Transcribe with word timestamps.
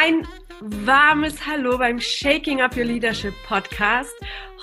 Ein 0.00 0.28
warmes 0.60 1.44
Hallo 1.44 1.76
beim 1.76 1.98
Shaking 1.98 2.60
Up 2.60 2.76
Your 2.76 2.84
Leadership 2.84 3.34
Podcast. 3.48 4.14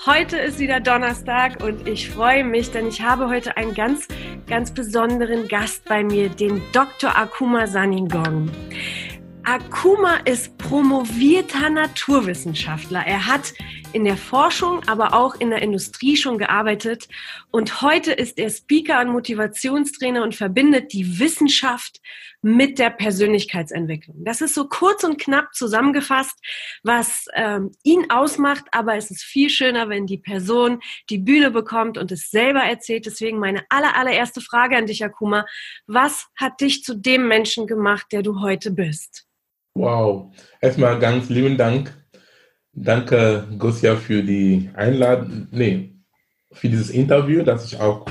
Heute 0.06 0.38
ist 0.38 0.58
wieder 0.58 0.80
Donnerstag 0.80 1.62
und 1.62 1.86
ich 1.86 2.08
freue 2.08 2.42
mich, 2.42 2.70
denn 2.70 2.86
ich 2.88 3.02
habe 3.02 3.28
heute 3.28 3.54
einen 3.58 3.74
ganz, 3.74 4.08
ganz 4.46 4.72
besonderen 4.72 5.46
Gast 5.46 5.84
bei 5.84 6.02
mir, 6.02 6.30
den 6.30 6.62
Dr. 6.72 7.14
Akuma 7.14 7.66
Saningong. 7.66 8.50
Akuma 9.42 10.14
ist 10.24 10.56
promovierter 10.56 11.68
Naturwissenschaftler. 11.68 13.04
Er 13.06 13.26
hat 13.26 13.52
in 13.96 14.04
der 14.04 14.18
Forschung, 14.18 14.82
aber 14.86 15.14
auch 15.14 15.36
in 15.36 15.48
der 15.48 15.62
Industrie 15.62 16.18
schon 16.18 16.36
gearbeitet. 16.36 17.08
Und 17.50 17.80
heute 17.80 18.12
ist 18.12 18.38
er 18.38 18.50
Speaker 18.50 19.00
und 19.00 19.08
Motivationstrainer 19.08 20.22
und 20.22 20.34
verbindet 20.34 20.92
die 20.92 21.18
Wissenschaft 21.18 22.02
mit 22.42 22.78
der 22.78 22.90
Persönlichkeitsentwicklung. 22.90 24.22
Das 24.22 24.42
ist 24.42 24.54
so 24.54 24.68
kurz 24.68 25.02
und 25.02 25.18
knapp 25.18 25.54
zusammengefasst, 25.54 26.38
was 26.82 27.24
ähm, 27.32 27.72
ihn 27.84 28.10
ausmacht. 28.10 28.64
Aber 28.70 28.96
es 28.96 29.10
ist 29.10 29.22
viel 29.22 29.48
schöner, 29.48 29.88
wenn 29.88 30.06
die 30.06 30.18
Person 30.18 30.80
die 31.08 31.18
Bühne 31.18 31.50
bekommt 31.50 31.96
und 31.96 32.12
es 32.12 32.30
selber 32.30 32.60
erzählt. 32.60 33.06
Deswegen 33.06 33.38
meine 33.38 33.64
aller, 33.70 33.96
allererste 33.96 34.42
Frage 34.42 34.76
an 34.76 34.84
dich, 34.84 35.02
Akuma. 35.02 35.46
Was 35.86 36.26
hat 36.36 36.60
dich 36.60 36.84
zu 36.84 36.94
dem 36.94 37.28
Menschen 37.28 37.66
gemacht, 37.66 38.08
der 38.12 38.22
du 38.22 38.42
heute 38.42 38.72
bist? 38.72 39.24
Wow, 39.72 40.34
erstmal 40.60 40.98
ganz 40.98 41.30
lieben 41.30 41.56
Dank. 41.56 41.94
Danke, 42.78 43.48
Gosia, 43.56 43.96
für 43.96 44.22
die 44.22 44.68
Einladung, 44.74 45.48
nee, 45.50 45.94
für 46.52 46.68
dieses 46.68 46.90
Interview, 46.90 47.42
dass 47.42 47.64
ich 47.64 47.80
auch 47.80 48.04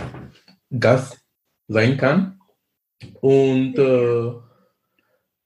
Gast 0.80 1.20
sein 1.68 1.96
kann. 1.98 2.40
Und 3.22 3.78
äh, 3.78 4.32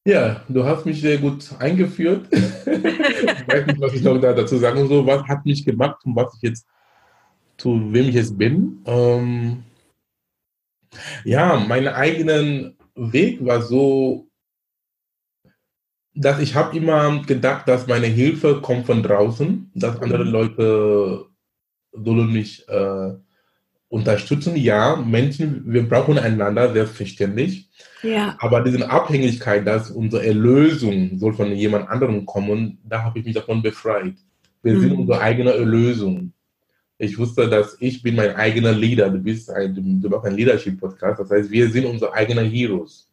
ja, 0.05 0.41
du 0.47 0.63
hast 0.63 0.85
mich 0.85 1.01
sehr 1.01 1.17
gut 1.17 1.53
eingeführt. 1.59 2.27
ich 2.31 3.47
weiß 3.47 3.67
nicht, 3.67 3.81
was 3.81 3.93
ich 3.93 4.03
noch 4.03 4.21
dazu 4.21 4.57
sagen 4.57 4.87
soll. 4.87 5.05
Was 5.05 5.23
hat 5.23 5.45
mich 5.45 5.65
gemacht 5.65 5.97
und 6.05 6.15
was 6.15 6.33
ich 6.35 6.43
jetzt, 6.43 6.65
zu 7.57 7.91
wem 7.91 8.07
ich 8.07 8.15
jetzt 8.15 8.37
bin? 8.37 8.81
Ähm, 8.85 9.65
ja, 11.25 11.59
mein 11.59 11.89
eigenen 11.89 12.77
Weg 12.95 13.45
war 13.45 13.61
so 13.61 14.28
dass 16.19 16.39
ich 16.41 16.53
habe 16.53 16.75
immer 16.75 17.21
gedacht, 17.21 17.67
dass 17.69 17.87
meine 17.87 18.07
Hilfe 18.07 18.59
kommt 18.61 18.85
von 18.85 19.01
draußen, 19.01 19.71
dass 19.73 20.01
andere 20.01 20.25
mhm. 20.25 20.31
Leute 20.31 21.25
sollen 21.93 22.33
mich 22.33 22.67
äh, 22.67 23.13
unterstützen. 23.87 24.57
Ja, 24.57 24.97
Menschen, 24.97 25.63
wir 25.65 25.87
brauchen 25.87 26.19
einander, 26.19 26.73
selbstverständlich. 26.73 27.69
Ja. 28.03 28.35
Aber 28.39 28.61
diese 28.61 28.89
Abhängigkeit, 28.89 29.65
dass 29.65 29.91
unsere 29.91 30.25
Erlösung 30.25 31.17
soll 31.17 31.33
von 31.33 31.53
jemand 31.53 31.87
anderem 31.87 32.25
kommen, 32.25 32.79
da 32.83 33.01
habe 33.01 33.19
ich 33.19 33.25
mich 33.25 33.35
davon 33.35 33.61
befreit. 33.61 34.15
Wir 34.61 34.73
mhm. 34.73 34.81
sind 34.81 34.91
unsere 34.91 35.21
eigene 35.21 35.53
Erlösung. 35.53 36.33
Ich 36.97 37.17
wusste, 37.17 37.47
dass 37.47 37.77
ich 37.79 38.03
bin 38.03 38.17
mein 38.17 38.35
eigener 38.35 38.73
Leader. 38.73 39.09
Du 39.09 39.19
bist 39.19 39.49
ein, 39.49 40.01
du 40.01 40.09
machst 40.09 40.25
ein 40.25 40.35
Leadership-Podcast. 40.35 41.21
Das 41.21 41.31
heißt, 41.31 41.49
wir 41.49 41.69
sind 41.69 41.85
unsere 41.85 42.11
eigenen 42.11 42.51
Heroes. 42.51 43.09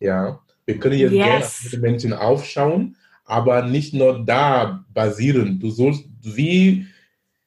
Ja. 0.00 0.40
Wir 0.72 0.80
können 0.80 0.98
jetzt 0.98 1.12
yes. 1.12 1.26
gerne 1.26 1.44
auf 1.44 1.82
Menschen 1.82 2.12
aufschauen, 2.12 2.96
aber 3.24 3.62
nicht 3.62 3.92
nur 3.94 4.24
da 4.24 4.84
basieren. 4.92 5.60
Du 5.60 5.70
sollst, 5.70 6.04
wie, 6.22 6.86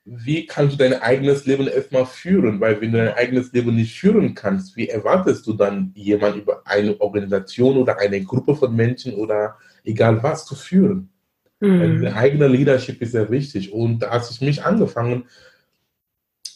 wie 0.05 0.45
kannst 0.45 0.73
du 0.73 0.77
dein 0.77 1.01
eigenes 1.01 1.45
Leben 1.45 1.67
erstmal 1.67 2.05
führen? 2.05 2.59
Weil 2.59 2.79
wenn 2.79 2.91
du 2.91 2.99
dein 2.99 3.15
eigenes 3.15 3.51
Leben 3.51 3.75
nicht 3.75 3.97
führen 3.97 4.35
kannst, 4.35 4.77
wie 4.77 4.89
erwartest 4.89 5.47
du 5.47 5.53
dann 5.53 5.91
jemand 5.95 6.37
über 6.37 6.61
eine 6.65 6.99
Organisation 7.01 7.77
oder 7.77 7.97
eine 7.97 8.21
Gruppe 8.21 8.55
von 8.55 8.75
Menschen 8.75 9.15
oder 9.15 9.57
egal 9.83 10.21
was 10.21 10.45
zu 10.45 10.55
führen? 10.55 11.09
Mhm. 11.59 12.03
Dein 12.03 12.13
eigener 12.13 12.47
Leadership 12.47 13.01
ist 13.01 13.13
sehr 13.13 13.29
wichtig. 13.31 13.73
Und 13.73 14.03
als 14.03 14.29
ich 14.29 14.41
mich 14.41 14.63
angefangen 14.63 15.25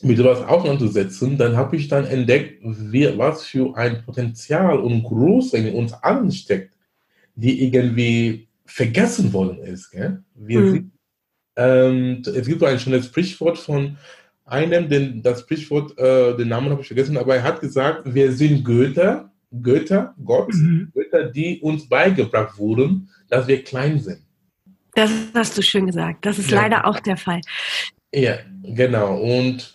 mit 0.01 0.17
sowas 0.17 0.41
auseinanderzusetzen, 0.41 1.37
dann 1.37 1.57
habe 1.57 1.75
ich 1.75 1.87
dann 1.87 2.05
entdeckt, 2.05 2.61
wie, 2.63 3.17
was 3.17 3.43
für 3.43 3.75
ein 3.75 4.03
Potenzial 4.05 4.79
und 4.79 5.03
Groß 5.03 5.53
in 5.53 5.73
uns 5.75 5.93
allen 5.93 6.31
steckt, 6.31 6.73
die 7.35 7.63
irgendwie 7.63 8.47
vergessen 8.65 9.33
worden 9.33 9.59
ist. 9.59 9.91
Gell? 9.91 10.23
Wir 10.35 10.59
mhm. 10.59 10.71
sind, 10.71 10.91
ähm, 11.55 12.21
es 12.25 12.47
gibt 12.47 12.59
so 12.59 12.65
ein 12.65 12.79
schönes 12.79 13.07
Sprichwort 13.07 13.57
von 13.57 13.97
einem, 14.45 14.89
den, 14.89 15.21
das 15.21 15.41
Sprichwort, 15.41 15.97
äh, 15.97 16.35
den 16.37 16.47
Namen 16.47 16.69
habe 16.69 16.81
ich 16.81 16.87
vergessen, 16.87 17.17
aber 17.17 17.35
er 17.35 17.43
hat 17.43 17.59
gesagt, 17.59 18.13
wir 18.13 18.31
sind 18.31 18.63
Götter, 18.63 19.31
Götter, 19.61 20.15
Gott, 20.23 20.53
mhm. 20.53 20.91
Götter, 20.93 21.25
die 21.25 21.59
uns 21.61 21.87
beigebracht 21.87 22.57
wurden, 22.57 23.09
dass 23.29 23.47
wir 23.47 23.63
klein 23.63 23.99
sind. 23.99 24.21
Das 24.95 25.11
hast 25.33 25.57
du 25.57 25.61
schön 25.61 25.85
gesagt. 25.85 26.25
Das 26.25 26.39
ist 26.39 26.51
ja. 26.51 26.61
leider 26.61 26.85
auch 26.85 26.99
der 26.99 27.17
Fall. 27.17 27.41
Ja, 28.13 28.39
genau. 28.63 29.17
Und 29.17 29.73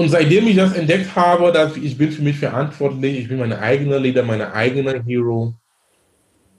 und 0.00 0.08
seitdem 0.08 0.46
ich 0.46 0.56
das 0.56 0.72
entdeckt 0.72 1.14
habe, 1.14 1.52
dass 1.52 1.76
ich 1.76 1.98
bin 1.98 2.10
für 2.10 2.22
mich 2.22 2.38
verantwortlich, 2.38 3.18
ich 3.18 3.28
bin 3.28 3.38
mein 3.38 3.52
eigener 3.52 3.98
Leader, 3.98 4.22
mein 4.22 4.40
eigener 4.40 5.02
Hero, 5.02 5.52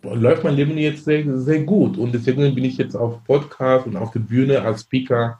läuft 0.03 0.43
mein 0.43 0.55
Leben 0.55 0.77
jetzt 0.77 1.05
sehr, 1.05 1.23
sehr 1.39 1.63
gut. 1.63 1.97
Und 1.97 2.13
deswegen 2.13 2.53
bin 2.53 2.65
ich 2.65 2.77
jetzt 2.77 2.95
auf 2.95 3.23
Podcast 3.23 3.87
und 3.87 3.97
auf 3.97 4.11
der 4.11 4.19
Bühne 4.19 4.61
als 4.61 4.81
Speaker, 4.81 5.39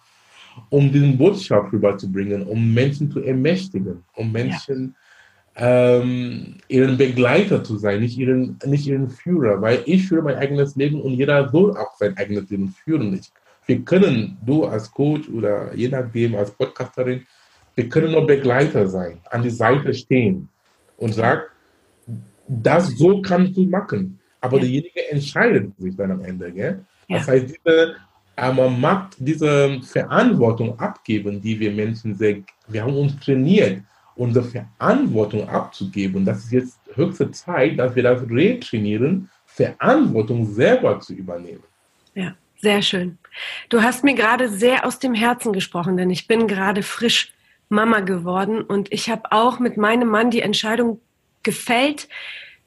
um 0.69 0.91
diesen 0.91 1.15
Botschaft 1.15 1.71
rüberzubringen, 1.71 2.47
um 2.47 2.73
Menschen 2.73 3.11
zu 3.11 3.19
ermächtigen, 3.19 4.03
um 4.15 4.31
Menschen 4.31 4.95
ja. 5.55 5.99
ähm, 5.99 6.55
ihren 6.67 6.97
Begleiter 6.97 7.63
zu 7.63 7.77
sein, 7.77 7.99
nicht 7.99 8.17
ihren, 8.17 8.57
nicht 8.65 8.87
ihren 8.87 9.11
Führer, 9.11 9.61
weil 9.61 9.83
ich 9.85 10.07
führe 10.07 10.23
mein 10.23 10.37
eigenes 10.37 10.75
Leben 10.75 10.99
und 10.99 11.13
jeder 11.13 11.49
soll 11.49 11.77
auch 11.77 11.95
sein 11.99 12.17
eigenes 12.17 12.49
Leben 12.49 12.69
führen. 12.83 13.13
Ich, 13.13 13.31
wir 13.67 13.81
können, 13.83 14.39
du 14.43 14.65
als 14.65 14.89
Coach 14.89 15.29
oder 15.29 15.75
je 15.75 15.87
nachdem 15.87 16.33
als 16.33 16.49
Podcasterin, 16.49 17.27
wir 17.75 17.89
können 17.89 18.11
nur 18.11 18.25
Begleiter 18.27 18.87
sein, 18.87 19.19
an 19.29 19.43
die 19.43 19.49
Seite 19.49 19.93
stehen 19.93 20.49
und 20.97 21.13
sagen, 21.13 21.41
das 22.47 22.89
so 22.97 23.21
kannst 23.21 23.55
du 23.57 23.63
machen. 23.63 24.19
Aber 24.41 24.57
ja. 24.57 24.63
derjenige 24.63 25.09
entscheidet 25.09 25.71
sich 25.77 25.95
dann 25.95 26.11
am 26.11 26.21
Ende. 26.21 26.51
Gell? 26.51 26.85
Ja. 27.07 27.17
Das 27.17 27.27
heißt, 27.27 27.47
diese, 27.49 27.95
man 28.37 28.79
mag 28.79 29.11
diese 29.17 29.79
Verantwortung 29.83 30.77
abgeben, 30.79 31.41
die 31.41 31.59
wir 31.59 31.71
Menschen 31.71 32.15
sehr, 32.15 32.37
wir 32.67 32.83
haben 32.83 32.95
uns 32.95 33.17
trainiert, 33.19 33.81
unsere 34.15 34.45
Verantwortung 34.45 35.47
abzugeben. 35.47 36.25
Das 36.25 36.45
ist 36.45 36.51
jetzt 36.51 36.79
höchste 36.95 37.31
Zeit, 37.31 37.79
dass 37.79 37.95
wir 37.95 38.03
das 38.03 38.21
retrainieren, 38.29 39.29
Verantwortung 39.45 40.45
selber 40.53 40.99
zu 40.99 41.13
übernehmen. 41.13 41.63
Ja, 42.13 42.35
sehr 42.57 42.81
schön. 42.81 43.17
Du 43.69 43.81
hast 43.81 44.03
mir 44.03 44.15
gerade 44.15 44.49
sehr 44.49 44.85
aus 44.85 44.99
dem 44.99 45.13
Herzen 45.13 45.53
gesprochen, 45.53 45.97
denn 45.97 46.09
ich 46.09 46.27
bin 46.27 46.47
gerade 46.47 46.83
frisch 46.83 47.33
Mama 47.71 48.01
geworden 48.01 48.61
und 48.61 48.91
ich 48.91 49.09
habe 49.09 49.31
auch 49.31 49.59
mit 49.59 49.77
meinem 49.77 50.09
Mann 50.09 50.29
die 50.29 50.41
Entscheidung 50.41 50.99
gefällt, 51.43 52.07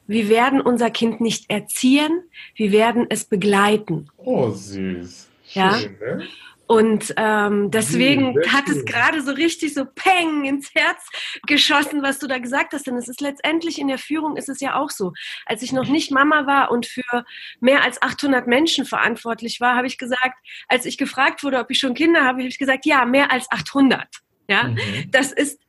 wir 0.07 0.29
werden 0.29 0.61
unser 0.61 0.91
Kind 0.91 1.21
nicht 1.21 1.51
erziehen, 1.51 2.25
wir 2.55 2.73
werden 2.73 3.07
es 3.09 3.25
begleiten. 3.25 4.09
Oh, 4.17 4.51
süß. 4.51 5.29
Schön, 5.47 5.63
ja. 5.63 5.77
Ne? 5.79 6.29
Und 6.67 7.13
ähm, 7.19 7.71
deswegen 7.71 8.35
ja, 8.43 8.53
hat 8.53 8.69
es 8.69 8.85
gerade 8.87 9.21
so 9.23 9.33
richtig 9.33 9.75
so 9.75 9.85
Peng 9.85 10.45
ins 10.45 10.75
Herz 10.75 11.07
geschossen, 11.47 12.03
was 12.03 12.19
du 12.19 12.27
da 12.27 12.39
gesagt 12.39 12.73
hast. 12.73 12.87
Denn 12.87 12.97
es 12.97 13.09
ist 13.09 13.21
letztendlich 13.21 13.79
in 13.79 13.89
der 13.89 13.99
Führung 13.99 14.37
ist 14.37 14.49
es 14.49 14.61
ja 14.61 14.77
auch 14.77 14.91
so. 14.91 15.13
Als 15.45 15.63
ich 15.63 15.73
noch 15.73 15.87
nicht 15.87 16.11
Mama 16.11 16.47
war 16.47 16.71
und 16.71 16.87
für 16.87 17.25
mehr 17.61 17.83
als 17.83 18.01
800 18.01 18.47
Menschen 18.47 18.87
verantwortlich 18.87 19.61
war, 19.61 19.77
habe 19.77 19.87
ich 19.87 19.99
gesagt, 19.99 20.39
als 20.67 20.87
ich 20.87 20.97
gefragt 20.97 21.45
wurde, 21.45 21.59
ob 21.59 21.71
ich 21.71 21.79
schon 21.79 21.95
Kinder 21.95 22.21
habe, 22.21 22.39
habe 22.39 22.49
ich 22.49 22.59
gesagt, 22.59 22.87
ja, 22.87 23.05
mehr 23.05 23.31
als 23.31 23.51
800. 23.51 24.24
Ja, 24.49 24.65
mhm. 24.65 24.79
das 25.11 25.33
ist 25.33 25.61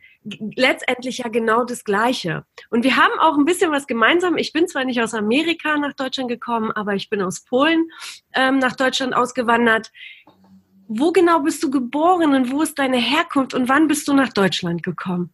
letztendlich 0.56 1.20
ja 1.20 1.28
genau 1.30 1.64
das 1.64 1.84
Gleiche. 1.84 2.46
Und 2.70 2.84
wir 2.84 2.98
haben 2.98 3.20
auch 3.20 3.38
ein 3.38 3.46
bisschen 3.46 3.72
was 3.72 3.88
gemeinsam. 3.88 4.38
Ich 4.38 4.54
bin 4.54 4.68
zwar 4.68 4.84
nicht 4.84 5.02
aus 5.02 5.14
Amerika 5.14 5.78
nach 5.78 5.94
Deutschland 5.94 6.30
gekommen, 6.30 6.72
aber 6.72 6.96
ich 6.96 7.10
bin 7.10 7.22
aus 7.22 7.42
Polen 7.42 7.90
ähm, 8.34 8.58
nach 8.58 8.76
Deutschland 8.76 9.16
ausgewandert. 9.16 9.92
Wo 10.88 11.12
genau 11.12 11.42
bist 11.42 11.64
du 11.64 11.70
geboren 11.70 12.34
und 12.34 12.52
wo 12.52 12.62
ist 12.62 12.78
deine 12.78 12.98
Herkunft 12.98 13.54
und 13.54 13.70
wann 13.70 13.88
bist 13.88 14.08
du 14.08 14.14
nach 14.14 14.34
Deutschland 14.34 14.84
gekommen? 14.84 15.30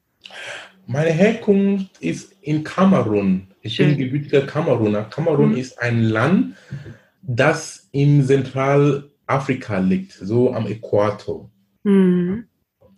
Meine 0.87 1.11
Herkunft 1.11 2.01
ist 2.01 2.33
in 2.41 2.63
Kamerun. 2.63 3.47
Ich 3.61 3.75
Schön. 3.75 3.89
bin 3.89 3.97
gebürtiger 3.97 4.41
Kameruner. 4.41 5.03
Kamerun 5.03 5.51
mhm. 5.51 5.57
ist 5.57 5.79
ein 5.79 6.03
Land, 6.03 6.55
das 7.21 7.87
in 7.91 8.23
Zentralafrika 8.25 9.79
liegt, 9.79 10.13
so 10.13 10.53
am 10.53 10.67
Äquator. 10.67 11.49
Mhm. 11.83 12.47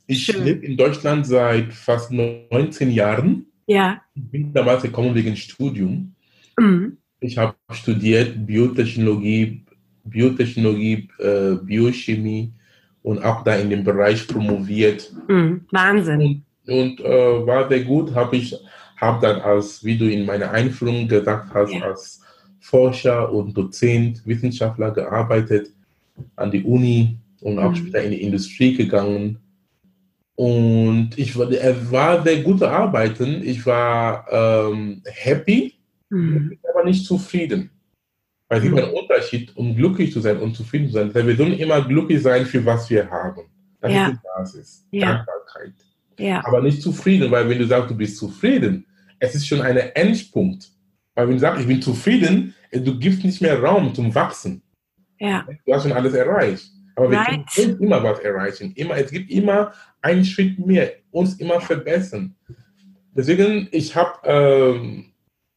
Ich 0.07 0.27
lebe 0.27 0.65
in 0.65 0.77
Deutschland 0.77 1.25
seit 1.25 1.73
fast 1.73 2.11
19 2.11 2.91
Jahren. 2.91 3.45
Ja. 3.67 4.01
Ich 4.15 4.23
bin 4.23 4.53
damals 4.53 4.83
gekommen 4.83 5.15
wegen 5.15 5.35
Studium. 5.35 6.13
Mhm. 6.59 6.97
Ich 7.19 7.37
habe 7.37 7.55
studiert 7.71 8.45
Biotechnologie, 8.45 9.63
Biotechnologie, 10.03 11.07
äh, 11.19 11.55
Biochemie 11.61 12.51
und 13.01 13.23
auch 13.23 13.43
da 13.43 13.55
in 13.55 13.69
dem 13.69 13.83
Bereich 13.83 14.27
promoviert. 14.27 15.11
Mhm. 15.29 15.65
Wahnsinn. 15.71 16.43
Und, 16.65 16.73
und 16.73 16.99
äh, 16.99 17.47
war 17.47 17.69
sehr 17.69 17.83
gut. 17.83 18.13
Habe 18.13 18.35
ich 18.35 18.55
habe 19.03 19.25
dann 19.25 19.41
als, 19.41 19.83
wie 19.83 19.97
du 19.97 20.09
in 20.09 20.25
meiner 20.25 20.51
Einführung 20.51 21.07
gesagt 21.07 21.53
hast, 21.53 21.73
ja. 21.73 21.81
als 21.81 22.21
Forscher 22.59 23.31
und 23.31 23.55
Dozent, 23.55 24.25
Wissenschaftler 24.25 24.91
gearbeitet 24.91 25.71
an 26.35 26.51
die 26.51 26.63
Uni 26.63 27.17
und 27.41 27.59
auch 27.59 27.71
mhm. 27.71 27.75
später 27.75 28.03
in 28.03 28.11
die 28.11 28.21
Industrie 28.21 28.73
gegangen. 28.75 29.39
Und 30.35 31.11
ich 31.17 31.37
war, 31.37 31.49
es 31.51 31.91
war 31.91 32.23
sehr 32.23 32.41
gute 32.41 32.69
Arbeiten. 32.69 33.41
Ich 33.43 33.65
war 33.65 34.25
ähm, 34.31 35.01
happy, 35.05 35.75
mhm. 36.09 36.57
aber 36.71 36.85
nicht 36.85 37.05
zufrieden. 37.05 37.69
Weil 38.47 38.59
es 38.59 38.63
gibt 38.63 38.79
einen 38.79 38.93
Unterschied, 38.93 39.55
um 39.55 39.75
glücklich 39.75 40.11
zu 40.11 40.19
sein 40.21 40.37
und 40.37 40.55
zufrieden 40.55 40.87
zu 40.87 40.93
sein. 40.93 41.13
Wir 41.13 41.35
sollen 41.35 41.53
immer 41.53 41.81
glücklich 41.81 42.21
sein 42.21 42.45
für 42.45 42.65
was 42.65 42.89
wir 42.89 43.09
haben. 43.09 43.43
Das 43.79 43.91
ja. 43.91 44.07
ist 44.07 44.13
die 44.13 44.27
Basis. 44.35 44.87
Ja. 44.91 45.13
Dankbarkeit. 45.13 45.73
Ja. 46.19 46.45
Aber 46.45 46.61
nicht 46.61 46.81
zufrieden, 46.81 47.31
weil 47.31 47.49
wenn 47.49 47.59
du 47.59 47.65
sagst, 47.65 47.89
du 47.89 47.95
bist 47.95 48.17
zufrieden, 48.17 48.85
es 49.19 49.35
ist 49.35 49.47
schon 49.47 49.61
ein 49.61 49.77
Endpunkt. 49.77 50.71
Weil 51.15 51.27
wenn 51.27 51.35
du 51.35 51.39
sagst, 51.39 51.61
ich 51.61 51.67
bin 51.67 51.81
zufrieden, 51.81 52.53
du 52.71 52.97
gibst 52.97 53.23
nicht 53.23 53.41
mehr 53.41 53.61
Raum 53.61 53.93
zum 53.93 54.13
Wachsen. 54.13 54.61
Ja. 55.19 55.47
Du 55.65 55.73
hast 55.73 55.83
schon 55.83 55.91
alles 55.91 56.13
erreicht. 56.13 56.72
Aber 56.95 57.11
wir 57.11 57.17
right. 57.17 57.45
können 57.55 57.79
immer 57.79 58.03
was 58.03 58.19
erreichen. 58.19 58.73
Immer, 58.75 58.97
es 58.97 59.11
gibt 59.11 59.31
immer 59.31 59.73
einen 60.01 60.25
Schritt 60.25 60.59
mehr, 60.59 60.91
uns 61.11 61.35
immer 61.35 61.59
verbessern. 61.59 62.35
Deswegen, 63.15 63.67
ich 63.71 63.95
habe, 63.95 64.19
ähm, 64.25 65.05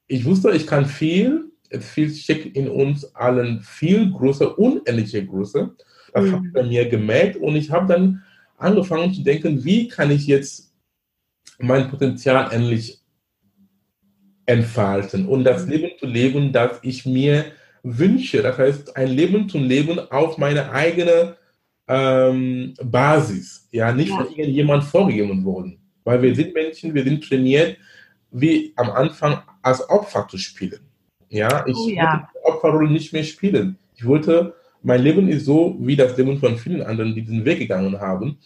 ich 0.07 0.25
wusste, 0.25 0.51
ich 0.53 0.67
kann 0.67 0.87
viel, 0.87 1.51
viel 1.81 2.11
steckt 2.11 2.57
in 2.57 2.69
uns 2.69 3.05
allen 3.15 3.61
viel 3.61 4.11
größer, 4.11 4.59
unendliche 4.59 5.25
Größe. 5.25 5.75
Das 6.13 6.25
mhm. 6.25 6.33
habe 6.33 6.47
ich 6.47 6.53
bei 6.53 6.63
mir 6.63 6.89
gemerkt 6.89 7.37
und 7.37 7.57
ich 7.57 7.71
habe 7.71 7.87
dann 7.87 8.23
angefangen 8.57 9.13
zu 9.13 9.23
denken, 9.23 9.65
wie 9.65 9.89
kann 9.89 10.11
ich 10.11 10.27
jetzt 10.27 10.73
mein 11.59 11.91
Potenzial 11.91 12.53
endlich 12.53 13.03
entfalten 14.47 15.27
und 15.27 15.45
das 15.45 15.65
mhm. 15.65 15.73
Leben 15.73 15.91
zu 15.99 16.07
leben, 16.07 16.53
das 16.53 16.79
ich 16.83 17.05
mir 17.05 17.47
wünsche. 17.87 18.43
Das 18.43 18.59
heißt, 18.59 18.97
ein 18.97 19.09
Leben 19.09 19.49
zu 19.49 19.59
leben 19.59 19.99
auf 20.11 20.39
meine 20.39 20.71
eigene 20.71 21.37
ähm, 21.89 22.75
Basis, 22.83 23.69
ja, 23.71 23.93
nicht 23.93 24.11
ja. 24.11 24.17
von 24.17 24.29
irgendjemand 24.29 24.85
vorgegeben 24.85 25.45
worden. 25.45 25.79
Weil 26.05 26.23
wir 26.23 26.35
sind 26.35 26.53
Menschen, 26.55 26.95
wir 26.95 27.05
sind 27.05 27.27
trainiert, 27.27 27.79
wie 28.31 28.73
am 28.77 28.91
Anfang 28.91 29.43
als 29.63 29.89
Opfer 29.89 30.27
zu 30.29 30.39
spielen. 30.39 30.81
Ja, 31.29 31.65
ich 31.67 31.77
oh, 31.77 31.89
ja. 31.89 32.13
wollte 32.13 32.27
die 32.35 32.45
Opferrolle 32.45 32.91
nicht 32.91 33.13
mehr 33.13 33.25
spielen. 33.25 33.79
Ich 33.95 34.07
wollte, 34.07 34.55
mein 34.83 35.03
Leben 35.03 35.29
ist 35.29 35.45
so 35.45 35.77
wie 35.81 35.97
das 35.97 36.17
Leben 36.17 36.39
von 36.39 36.57
vielen 36.57 36.83
anderen, 36.83 37.15
die 37.15 37.23
diesen 37.23 37.45
Weg 37.45 37.59
gegangen 37.59 38.01
haben, 38.01 38.39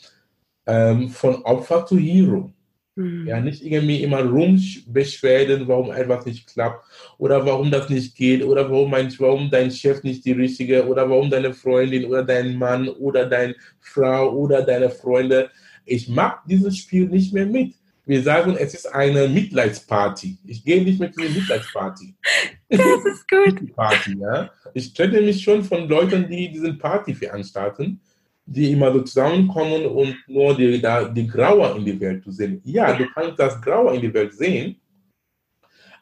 ähm, 0.66 1.08
von 1.08 1.42
Opfer 1.42 1.86
zu 1.86 1.98
Hero. 1.98 2.52
Mhm. 2.96 3.26
Ja, 3.26 3.40
nicht 3.40 3.64
irgendwie 3.64 4.02
immer 4.02 4.22
rumbeschweren, 4.22 5.68
warum 5.68 5.92
etwas 5.92 6.26
nicht 6.26 6.48
klappt 6.48 6.84
oder 7.18 7.44
warum 7.46 7.70
das 7.70 7.88
nicht 7.88 8.16
geht 8.16 8.44
oder 8.44 8.70
warum, 8.70 8.90
mein, 8.90 9.12
warum 9.18 9.50
dein 9.50 9.70
Chef 9.70 10.02
nicht 10.02 10.24
die 10.24 10.32
richtige 10.32 10.86
oder 10.86 11.08
warum 11.08 11.30
deine 11.30 11.54
Freundin 11.54 12.04
oder 12.04 12.24
dein 12.24 12.56
Mann 12.56 12.88
oder 12.88 13.26
deine 13.26 13.54
Frau 13.78 14.32
oder 14.32 14.62
deine 14.62 14.90
Freunde. 14.90 15.50
Ich 15.84 16.08
mag 16.08 16.42
dieses 16.46 16.76
Spiel 16.78 17.06
nicht 17.06 17.32
mehr 17.32 17.46
mit. 17.46 17.74
Wir 18.06 18.22
sagen, 18.22 18.56
es 18.58 18.74
ist 18.74 18.86
eine 18.92 19.28
Mitleidsparty. 19.28 20.38
Ich 20.44 20.64
gehe 20.64 20.82
nicht 20.82 20.98
mit 20.98 21.16
dieser 21.16 21.30
Mitleidsparty. 21.30 22.14
Das 22.68 23.04
ist 23.04 23.28
gut. 23.28 23.74
Party, 23.74 24.16
ja? 24.20 24.48
Ich 24.74 24.94
trenne 24.94 25.20
mich 25.22 25.42
schon 25.42 25.64
von 25.64 25.88
Leuten, 25.88 26.28
die 26.28 26.52
diesen 26.52 26.78
Party 26.78 27.14
veranstalten 27.14 28.00
die 28.50 28.72
immer 28.72 28.92
so 28.92 29.02
zusammenkommen 29.02 29.86
und 29.86 30.16
nur 30.26 30.56
die, 30.56 30.82
die 31.14 31.26
Graue 31.26 31.76
in 31.76 31.84
die 31.84 32.00
Welt 32.00 32.24
zu 32.24 32.32
sehen. 32.32 32.60
Ja, 32.64 32.92
du 32.92 33.06
kannst 33.14 33.38
das 33.38 33.62
Graue 33.62 33.94
in 33.94 34.00
die 34.00 34.12
Welt 34.12 34.34
sehen, 34.34 34.76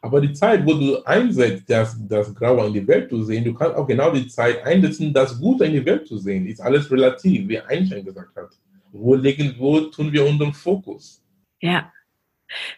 aber 0.01 0.19
die 0.19 0.33
Zeit, 0.33 0.65
wo 0.65 0.73
du 0.73 1.03
einsetzt, 1.03 1.69
das, 1.69 1.95
das 2.07 2.33
Graue 2.33 2.65
in 2.65 2.73
die 2.73 2.87
Welt 2.87 3.09
zu 3.09 3.23
sehen, 3.23 3.43
du 3.43 3.53
kannst 3.53 3.75
auch 3.75 3.85
genau 3.85 4.11
die 4.11 4.27
Zeit 4.27 4.63
einsetzen, 4.65 5.13
das 5.13 5.39
Gute 5.39 5.65
in 5.65 5.73
die 5.73 5.85
Welt 5.85 6.07
zu 6.07 6.17
sehen. 6.17 6.47
Ist 6.47 6.59
alles 6.59 6.89
relativ, 6.89 7.47
wie 7.47 7.59
Einstein 7.59 8.03
gesagt 8.03 8.35
hat. 8.35 8.49
Wo, 8.91 9.13
legen, 9.13 9.53
wo 9.59 9.81
tun 9.81 10.11
wir 10.11 10.25
unseren 10.25 10.53
Fokus? 10.53 11.23
Ja, 11.61 11.91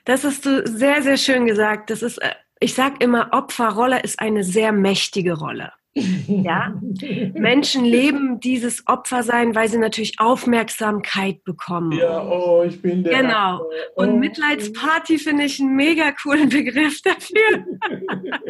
das 0.04 0.26
hast 0.26 0.46
du 0.46 0.68
sehr, 0.68 1.02
sehr 1.02 1.16
schön 1.16 1.46
gesagt. 1.46 1.92
Das 1.92 2.02
ist, 2.02 2.18
äh, 2.18 2.32
ich 2.60 2.74
sage 2.74 2.96
immer, 3.00 3.30
Opferrolle 3.32 4.02
ist 4.02 4.20
eine 4.20 4.44
sehr 4.44 4.74
mächtige 4.74 5.34
Rolle. 5.34 5.72
Ja, 5.94 6.74
Menschen 7.34 7.84
leben 7.84 8.40
dieses 8.40 8.88
Opfersein, 8.88 9.56
weil 9.56 9.68
sie 9.68 9.78
natürlich 9.78 10.20
Aufmerksamkeit 10.20 11.44
bekommen. 11.44 11.92
Ja, 11.92 12.24
oh, 12.24 12.64
ich 12.64 12.82
bin 12.82 13.04
der. 13.04 13.22
Genau. 13.22 13.62
Oh. 13.96 14.04
Und 14.04 14.20
Mitleidsparty 14.20 15.18
finde 15.18 15.44
ich 15.44 15.60
einen 15.60 15.76
mega 15.76 16.12
coolen 16.12 16.48
Begriff 16.48 17.02
dafür. 17.02 17.66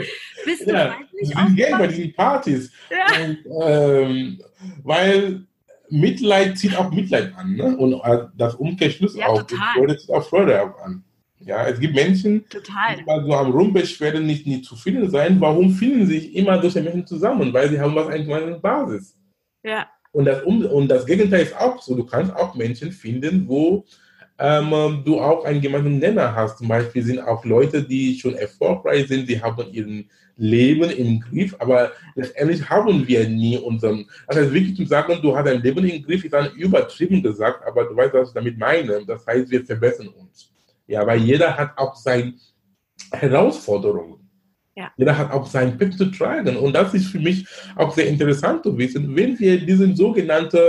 Bist 0.45 0.67
du 0.67 0.71
ja, 0.71 0.95
eigentlich 0.95 1.35
auch 1.35 1.55
Geld 1.55 1.71
bei 1.71 1.87
diesen 1.87 2.13
Partys. 2.13 2.71
Ja. 2.91 3.23
Und, 3.23 3.37
ähm, 3.65 4.41
weil 4.83 5.41
Mitleid 5.89 6.59
zieht 6.59 6.77
auch 6.77 6.91
Mitleid 6.91 7.33
an, 7.35 7.55
ne? 7.55 7.75
Und 7.75 7.93
äh, 8.03 8.27
das 8.37 8.53
Umkehrschluss 8.55 9.15
ja, 9.15 9.27
auch. 9.27 9.43
Freude 9.73 9.97
zieht 9.97 10.11
auch 10.11 10.27
Freude 10.27 10.61
auch 10.61 10.79
an. 10.85 11.03
Ja, 11.45 11.67
es 11.67 11.79
gibt 11.79 11.95
Menschen, 11.95 12.47
Total. 12.49 12.97
die 12.97 13.03
so 13.05 13.33
am 13.33 13.51
Rumbeschweren 13.51 14.25
nicht, 14.25 14.45
nicht 14.45 14.65
zufrieden 14.65 15.09
sein. 15.09 15.39
Warum 15.39 15.71
finden 15.71 16.05
sich 16.05 16.35
immer 16.35 16.61
solche 16.61 16.81
Menschen 16.81 17.07
zusammen? 17.07 17.51
Weil 17.53 17.69
sie 17.69 17.79
haben 17.79 17.95
was 17.95 18.07
eigentlich 18.07 18.33
eine 18.33 18.59
Basis. 18.59 19.17
Ja. 19.63 19.87
Und 20.11 20.25
das, 20.25 20.43
und 20.43 20.87
das 20.87 21.05
Gegenteil 21.05 21.43
ist 21.43 21.57
auch 21.57 21.81
so. 21.81 21.95
Du 21.95 22.05
kannst 22.05 22.35
auch 22.35 22.55
Menschen 22.55 22.91
finden, 22.91 23.47
wo 23.47 23.85
ähm, 24.37 25.03
du 25.05 25.19
auch 25.19 25.45
einen 25.45 25.61
gemeinsamen 25.61 25.99
Nenner 25.99 26.35
hast. 26.35 26.57
Zum 26.57 26.67
Beispiel 26.67 27.03
sind 27.03 27.19
auch 27.19 27.45
Leute, 27.45 27.83
die 27.83 28.19
schon 28.19 28.35
erfolgreich 28.35 29.07
sind, 29.07 29.29
die 29.29 29.41
haben 29.41 29.65
ihr 29.71 30.03
Leben 30.37 30.89
im 30.89 31.19
Griff, 31.19 31.55
aber 31.59 31.91
letztendlich 32.15 32.67
haben 32.67 33.07
wir 33.07 33.29
nie 33.29 33.57
unseren. 33.57 34.07
Also 34.25 34.51
wirklich 34.51 34.75
zu 34.75 34.85
sagen, 34.85 35.19
du 35.21 35.35
hast 35.35 35.45
dein 35.45 35.61
Leben 35.61 35.85
im 35.85 36.03
Griff, 36.03 36.23
ist 36.23 36.33
dann 36.33 36.51
übertrieben 36.55 37.21
gesagt, 37.21 37.65
aber 37.67 37.85
du 37.85 37.95
weißt, 37.95 38.13
was 38.13 38.29
ich 38.29 38.33
damit 38.33 38.57
meine. 38.57 39.05
Das 39.05 39.25
heißt, 39.27 39.51
wir 39.51 39.63
verbessern 39.63 40.07
uns. 40.07 40.50
Ja, 40.91 41.07
weil 41.07 41.21
jeder 41.21 41.55
hat 41.55 41.77
auch 41.77 41.95
seine 41.95 42.33
Herausforderungen. 43.13 44.19
Ja. 44.75 44.91
Jeder 44.97 45.17
hat 45.17 45.31
auch 45.31 45.45
seinen 45.45 45.77
Pip 45.77 45.93
zu 45.93 46.11
tragen. 46.11 46.57
Und 46.57 46.73
das 46.73 46.93
ist 46.93 47.07
für 47.07 47.19
mich 47.19 47.47
auch 47.77 47.95
sehr 47.95 48.07
interessant 48.07 48.63
zu 48.63 48.77
wissen, 48.77 49.15
wenn 49.15 49.39
wir 49.39 49.65
diese 49.65 49.95
sogenannten 49.95 50.59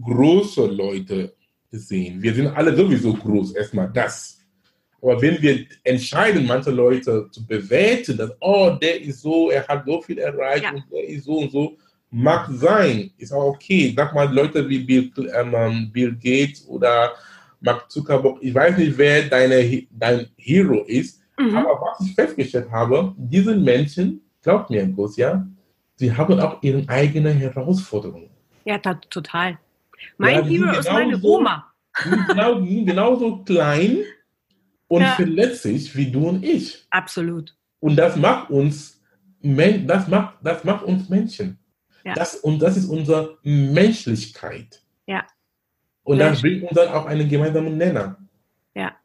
großen 0.00 0.70
Leute 0.70 1.34
sehen. 1.72 2.22
Wir 2.22 2.32
sind 2.32 2.46
alle 2.46 2.76
sowieso 2.76 3.12
groß, 3.12 3.56
erstmal 3.56 3.90
das. 3.92 4.38
Aber 5.00 5.20
wenn 5.20 5.42
wir 5.42 5.66
entscheiden, 5.82 6.46
manche 6.46 6.70
Leute 6.70 7.26
zu 7.32 7.44
bewerten, 7.44 8.16
dass, 8.16 8.30
oh, 8.38 8.76
der 8.80 9.02
ist 9.02 9.20
so, 9.20 9.50
er 9.50 9.66
hat 9.66 9.84
so 9.84 10.00
viel 10.00 10.18
erreicht 10.18 10.62
ja. 10.62 10.74
und 10.74 10.84
der 10.92 11.08
ist 11.08 11.24
so 11.24 11.38
und 11.38 11.50
so, 11.50 11.76
mag 12.08 12.48
sein, 12.52 13.10
ist 13.18 13.32
auch 13.32 13.54
okay. 13.54 13.92
Sag 13.96 14.14
mal, 14.14 14.32
Leute 14.32 14.68
wie 14.68 14.78
Bill, 14.78 15.10
ähm, 15.34 15.90
Bill 15.92 16.14
Gates 16.14 16.64
oder 16.68 17.14
Mark 17.62 17.90
Zuckerberg, 17.90 18.38
ich 18.40 18.54
weiß 18.54 18.76
nicht, 18.76 18.98
wer 18.98 19.28
deine, 19.28 19.86
dein 19.90 20.26
Hero 20.36 20.84
ist, 20.86 21.22
mhm. 21.38 21.56
aber 21.56 21.80
was 21.80 22.06
ich 22.06 22.14
festgestellt 22.14 22.70
habe, 22.70 23.14
diese 23.16 23.54
Menschen, 23.54 24.20
glaubt 24.42 24.70
mir, 24.70 24.86
Gus, 24.88 25.16
ja, 25.16 25.46
sie 25.96 26.14
haben 26.14 26.40
auch 26.40 26.62
ihre 26.62 26.86
eigenen 26.88 27.36
Herausforderungen. 27.38 28.30
Ja, 28.64 28.78
total. 28.78 29.58
Mein 30.18 30.34
ja, 30.34 30.44
Hero 30.44 30.78
ist 30.78 30.90
meine 30.90 31.20
Oma. 31.22 31.72
genau, 32.28 32.60
genauso 32.60 33.38
klein 33.44 33.98
und 34.88 35.02
ja. 35.02 35.12
verletzlich 35.12 35.94
wie 35.96 36.10
du 36.10 36.28
und 36.28 36.44
ich. 36.44 36.84
Absolut. 36.90 37.54
Und 37.80 37.96
das 37.96 38.16
macht 38.16 38.50
uns, 38.50 39.00
das 39.40 40.08
macht, 40.08 40.34
das 40.42 40.64
macht 40.64 40.84
uns 40.84 41.08
Menschen. 41.08 41.58
Ja. 42.04 42.14
Das, 42.14 42.36
und 42.36 42.60
das 42.60 42.76
ist 42.76 42.86
unsere 42.86 43.38
Menschlichkeit. 43.42 44.82
Ja. 45.06 45.24
Und 46.04 46.18
dann 46.18 46.34
bringt 46.40 46.62
uns 46.64 46.72
dann 46.72 46.88
auch 46.88 47.06
einen 47.06 47.28
gemeinsamen 47.28 47.76
Nenner. 47.76 48.16
Ja. 48.74 48.96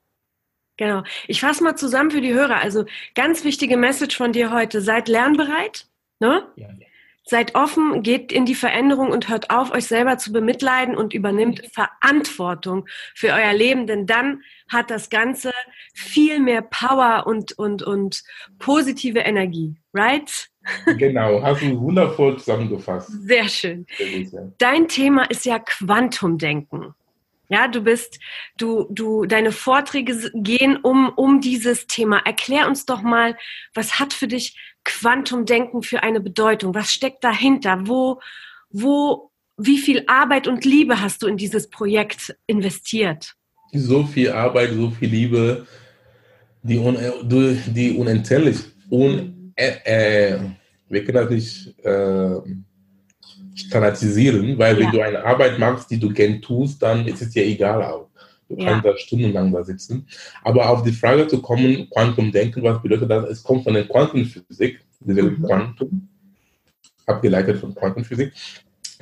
Genau. 0.78 1.04
Ich 1.28 1.42
fasse 1.42 1.64
mal 1.64 1.76
zusammen 1.76 2.12
für 2.12 2.22
die 2.22 2.34
Hörer. 2.34 2.58
Also 2.58 2.86
ganz 3.16 3.44
wichtige 3.44 3.78
Message 3.78 4.16
von 4.16 4.32
dir 4.32 4.52
heute. 4.52 4.82
Seid 4.82 5.08
lernbereit. 5.08 5.88
Ne? 6.20 6.48
Ja. 6.56 6.68
Seid 7.30 7.56
offen, 7.56 8.04
geht 8.04 8.32
in 8.32 8.46
die 8.46 8.56
Veränderung 8.56 9.12
und 9.12 9.28
hört 9.28 9.50
auf, 9.50 9.72
euch 9.72 9.86
selber 9.86 10.18
zu 10.18 10.32
bemitleiden 10.32 10.96
und 10.96 11.14
übernimmt 11.14 11.62
Verantwortung 11.74 12.88
für 13.14 13.34
euer 13.34 13.52
Leben, 13.52 13.86
denn 13.86 14.06
dann 14.08 14.44
hat 14.70 14.90
das 14.90 15.10
Ganze 15.10 15.52
viel 15.94 16.40
mehr 16.40 16.62
Power 16.62 17.28
und, 17.28 17.52
und, 17.60 17.84
und 17.84 18.24
positive 18.60 19.20
Energie. 19.20 19.76
Right? 19.94 20.50
Genau, 20.98 21.42
hast 21.42 21.62
du 21.62 21.80
wundervoll 21.80 22.38
zusammengefasst. 22.38 23.10
Sehr 23.26 23.48
schön. 23.48 23.86
Dein 24.58 24.88
Thema 24.88 25.24
ist 25.30 25.46
ja 25.46 25.60
Quantumdenken. 25.60 26.94
Ja, 27.50 27.70
du 27.70 27.82
bist, 27.82 28.20
du, 28.58 28.88
du, 28.90 29.26
deine 29.26 29.54
Vorträge 29.54 30.32
gehen 30.34 30.76
um, 30.78 31.10
um 31.16 31.40
dieses 31.40 31.88
Thema. 31.88 32.20
Erklär 32.26 32.68
uns 32.68 32.86
doch 32.86 33.02
mal, 33.02 33.38
was 33.74 34.00
hat 34.00 34.14
für 34.14 34.28
dich 34.28 34.58
Quantumdenken 34.84 35.82
für 35.82 36.04
eine 36.04 36.20
Bedeutung? 36.20 36.76
Was 36.76 36.92
steckt 36.92 37.24
dahinter? 37.24 37.88
Wo, 37.88 38.20
wo, 38.70 39.32
wie 39.58 39.78
viel 39.78 40.04
Arbeit 40.08 40.48
und 40.48 40.66
Liebe 40.66 41.00
hast 41.00 41.24
du 41.24 41.28
in 41.28 41.38
dieses 41.38 41.70
Projekt 41.70 42.36
investiert? 42.48 43.34
So 43.72 44.04
viel 44.06 44.32
Arbeit, 44.32 44.72
so 44.74 44.90
viel 44.90 45.10
Liebe, 45.10 45.68
die, 46.64 46.78
un, 46.78 46.98
die 47.68 47.92
unendlich, 47.92 48.58
un, 48.90 49.37
äh, 49.58 50.34
äh, 50.34 50.40
Wir 50.90 51.04
können 51.04 51.18
das 51.18 51.30
nicht 51.30 51.86
äh, 51.86 52.40
standardisieren, 53.56 54.58
weil 54.58 54.80
ja. 54.80 54.86
wenn 54.86 54.92
du 54.92 55.02
eine 55.02 55.24
Arbeit 55.24 55.60
machst, 55.60 55.90
die 55.92 56.00
du 56.00 56.10
gern 56.14 56.42
tust, 56.42 56.82
dann 56.82 57.08
ist 57.08 57.22
es 57.22 57.32
dir 57.32 57.46
egal 57.46 57.84
auch. 57.84 58.08
Du 58.48 58.56
ja. 58.56 58.70
kannst 58.70 58.86
da 58.86 58.98
stundenlang 58.98 59.52
da 59.52 59.64
sitzen. 59.64 60.08
Aber 60.44 60.70
auf 60.70 60.84
die 60.84 60.94
Frage 60.94 61.28
zu 61.28 61.42
kommen, 61.42 61.90
Quantumdenken, 61.90 62.64
was 62.64 62.82
bedeutet 62.82 63.10
das? 63.10 63.30
Es 63.30 63.44
kommt 63.44 63.64
von 63.64 63.74
der 63.74 63.88
Quantenphysik, 63.88 64.80
diese 65.02 65.24
mhm. 65.24 65.44
Quantum, 65.44 66.08
abgeleitet 67.06 67.60
von 67.60 67.76
Quantenphysik. 67.76 68.32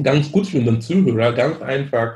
Ganz 0.01 0.31
gut 0.31 0.47
für 0.47 0.57
unseren 0.57 0.81
Zuhörer, 0.81 1.31
ganz 1.33 1.61
einfach, 1.61 2.15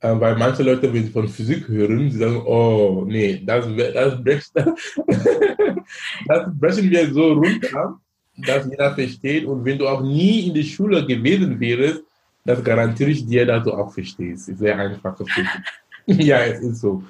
weil 0.00 0.36
manche 0.36 0.62
Leute, 0.62 0.92
wenn 0.92 1.04
sie 1.04 1.10
von 1.10 1.28
Physik 1.28 1.66
hören, 1.66 2.10
sie 2.10 2.18
sagen, 2.18 2.42
oh, 2.46 3.04
nee, 3.06 3.42
das, 3.44 3.66
das, 3.94 4.22
brechen, 4.22 4.74
das 6.26 6.46
brechen 6.52 6.90
wir 6.90 7.12
so 7.12 7.32
runter, 7.32 7.98
dass 8.36 8.66
jeder 8.70 8.94
versteht. 8.94 9.44
Und 9.44 9.64
wenn 9.64 9.78
du 9.78 9.88
auch 9.88 10.02
nie 10.02 10.48
in 10.48 10.54
der 10.54 10.62
Schule 10.62 11.04
gewesen 11.04 11.58
wärst, 11.58 12.02
das 12.44 12.62
garantiere 12.62 13.10
ich 13.10 13.26
dir, 13.26 13.44
dass 13.44 13.64
du 13.64 13.72
auch 13.72 13.92
verstehst. 13.92 14.48
Ist 14.48 14.60
sehr 14.60 14.78
einfach. 14.78 15.18
ja, 16.06 16.44
es 16.44 16.60
ist 16.60 16.80
so. 16.80 17.02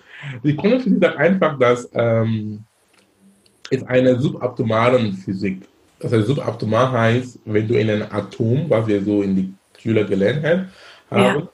Die 0.42 0.56
Quantenphysik 0.56 1.00
sagt 1.00 1.18
einfach, 1.18 1.58
dass 1.58 1.88
ähm, 1.92 2.64
es 3.70 3.82
eine 3.84 4.18
suboptimale 4.18 5.12
Physik. 5.12 5.62
Das 6.00 6.12
heißt, 6.12 6.26
suboptimal 6.26 6.90
heißt, 6.90 7.40
wenn 7.44 7.68
du 7.68 7.74
in 7.74 7.90
einem 7.90 8.08
Atom, 8.10 8.64
was 8.68 8.86
wir 8.86 9.04
so 9.04 9.22
in 9.22 9.36
die 9.36 9.52
Schule 9.78 10.06
gelernt 10.06 10.44
haben, 10.44 10.68
ja. 11.10 11.48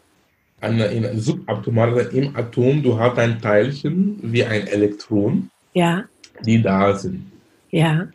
Eine, 0.64 0.86
in 0.86 1.06
einem 1.06 1.20
suboptimal, 1.20 1.96
im 2.12 2.34
Atom, 2.34 2.82
du 2.82 2.98
hast 2.98 3.18
ein 3.18 3.40
Teilchen 3.40 4.18
wie 4.22 4.44
ein 4.44 4.66
Elektron, 4.66 5.50
ja. 5.72 6.04
die 6.44 6.60
da 6.60 6.94
sind. 6.94 7.30
Ja. 7.70 8.08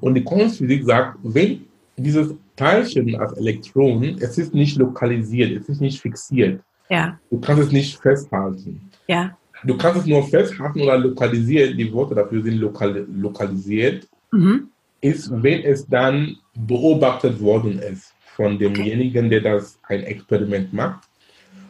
Und 0.00 0.14
die 0.14 0.24
Quantenphysik 0.24 0.84
sagt, 0.84 1.18
wenn 1.22 1.64
dieses 1.96 2.34
Teilchen 2.56 3.16
als 3.16 3.32
Elektron, 3.34 4.16
es 4.20 4.38
ist 4.38 4.54
nicht 4.54 4.76
lokalisiert, 4.78 5.60
es 5.60 5.68
ist 5.68 5.80
nicht 5.80 6.00
fixiert. 6.00 6.60
Ja. 6.88 7.18
Du 7.30 7.40
kannst 7.40 7.64
es 7.64 7.72
nicht 7.72 7.98
festhalten. 7.98 8.80
Ja. 9.06 9.36
Du 9.64 9.76
kannst 9.76 10.00
es 10.00 10.06
nur 10.06 10.22
festhalten 10.24 10.82
oder 10.82 10.98
lokalisieren, 10.98 11.76
die 11.76 11.92
Worte 11.92 12.14
dafür 12.14 12.42
sind 12.42 12.58
lokal, 12.58 13.06
lokalisiert, 13.14 14.06
mhm. 14.30 14.68
ist, 15.00 15.30
wenn 15.42 15.62
es 15.62 15.86
dann 15.86 16.36
beobachtet 16.54 17.40
worden 17.40 17.78
ist 17.78 18.12
von 18.36 18.58
demjenigen, 18.58 19.30
der 19.30 19.40
das 19.40 19.78
ein 19.84 20.02
Experiment 20.02 20.72
macht, 20.72 21.08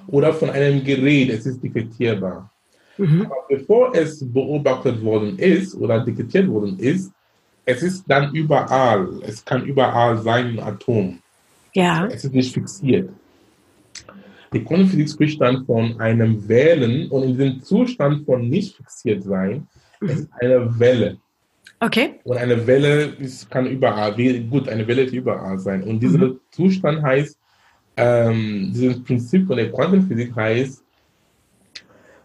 oder 0.08 0.32
von 0.32 0.50
einem 0.50 0.82
Gerät, 0.84 1.30
es 1.30 1.46
ist 1.46 1.62
detektierbar. 1.62 2.50
Mhm. 2.98 3.26
Aber 3.26 3.44
bevor 3.48 3.94
es 3.94 4.24
beobachtet 4.32 5.02
worden 5.02 5.38
ist 5.38 5.74
oder 5.74 6.00
detektiert 6.00 6.48
worden 6.48 6.78
ist, 6.78 7.12
es 7.64 7.82
ist 7.82 8.04
dann 8.06 8.34
überall. 8.34 9.20
Es 9.22 9.44
kann 9.44 9.64
überall 9.64 10.18
sein 10.18 10.50
im 10.50 10.60
Atom. 10.60 11.18
Ja. 11.74 12.06
Es 12.06 12.24
ist 12.24 12.32
nicht 12.32 12.54
fixiert. 12.54 13.10
Die 14.52 14.64
Quantenphysik 14.64 15.10
spricht 15.10 15.40
dann 15.40 15.66
von 15.66 16.00
einem 16.00 16.48
Wellen 16.48 17.10
und 17.10 17.24
in 17.24 17.36
diesem 17.36 17.60
Zustand 17.62 18.24
von 18.24 18.48
nicht 18.48 18.76
fixiert 18.76 19.24
sein, 19.24 19.66
mhm. 20.00 20.08
ist 20.08 20.28
eine 20.40 20.78
Welle. 20.78 21.18
Okay. 21.80 22.14
Und 22.24 22.38
eine 22.38 22.66
Welle 22.66 23.06
ist, 23.18 23.50
kann 23.50 23.66
überall, 23.66 24.14
gut, 24.48 24.68
eine 24.68 24.86
Welle 24.86 25.04
kann 25.04 25.14
überall 25.14 25.58
sein. 25.58 25.82
Und 25.82 26.00
dieser 26.00 26.18
mhm. 26.18 26.40
Zustand 26.50 27.02
heißt, 27.02 27.36
ähm, 27.96 28.70
dieses 28.74 29.02
Prinzip 29.02 29.46
von 29.46 29.56
der 29.56 29.70
Quantenphysik 29.72 30.34
heißt, 30.34 30.82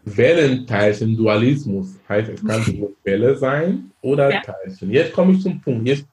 Wellenteilchen-Dualismus. 0.05 1.99
Heißt, 2.09 2.29
es 2.29 2.45
kann 2.45 2.63
sowohl 2.63 2.95
Welle 3.03 3.35
sein 3.37 3.91
oder 4.01 4.31
ja. 4.31 4.41
Teilchen. 4.41 4.91
Jetzt 4.91 5.13
komme 5.13 5.33
ich 5.33 5.41
zum 5.41 5.61
Punkt. 5.61 5.87
Jetzt 5.87 6.07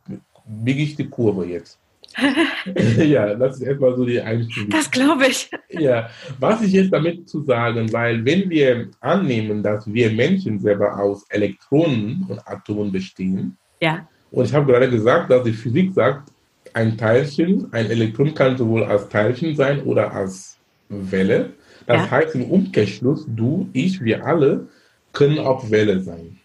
biege 0.47 0.83
ich 0.83 0.97
die 0.97 1.09
Kurve 1.09 1.47
jetzt. 1.47 1.79
ja, 2.99 3.35
das 3.35 3.57
ist 3.57 3.67
etwa 3.67 3.95
so 3.95 4.05
die 4.05 4.21
Einstellung. 4.21 4.71
Das 4.71 4.91
glaube 4.91 5.27
ich. 5.27 5.51
Ja, 5.69 6.09
was 6.39 6.63
ich 6.63 6.73
jetzt 6.73 6.93
damit 6.93 7.29
zu 7.29 7.43
sagen, 7.43 7.93
weil 7.93 8.25
wenn 8.25 8.49
wir 8.49 8.89
annehmen, 9.01 9.63
dass 9.63 9.93
wir 9.93 10.11
Menschen 10.11 10.59
selber 10.59 10.99
aus 10.99 11.25
Elektronen 11.29 12.27
und 12.29 12.41
Atomen 12.47 12.91
bestehen, 12.91 13.57
ja. 13.81 14.09
und 14.31 14.47
ich 14.47 14.55
habe 14.55 14.67
gerade 14.73 14.91
gesagt, 14.91 15.31
dass 15.31 15.45
die 15.45 15.53
Physik 15.53 15.93
sagt, 15.93 16.33
ein 16.75 16.97
Teilchen, 16.97 17.73
ein 17.73 17.91
Elektron 17.91 18.35
kann 18.35 18.57
sowohl 18.57 18.85
als 18.85 19.09
Teilchen 19.09 19.57
sein 19.57 19.83
oder 19.83 20.13
als 20.13 20.59
Welle. 20.89 21.53
Das 21.87 21.97
ja. 21.97 22.11
heißt 22.11 22.35
im 22.35 22.51
Umkehrschluss, 22.51 23.27
du, 23.29 23.69
ich, 23.73 24.03
wir 24.03 24.25
alle 24.25 24.69
können 25.13 25.39
auch 25.39 25.71
Welle 25.71 26.01
sein. 26.01 26.39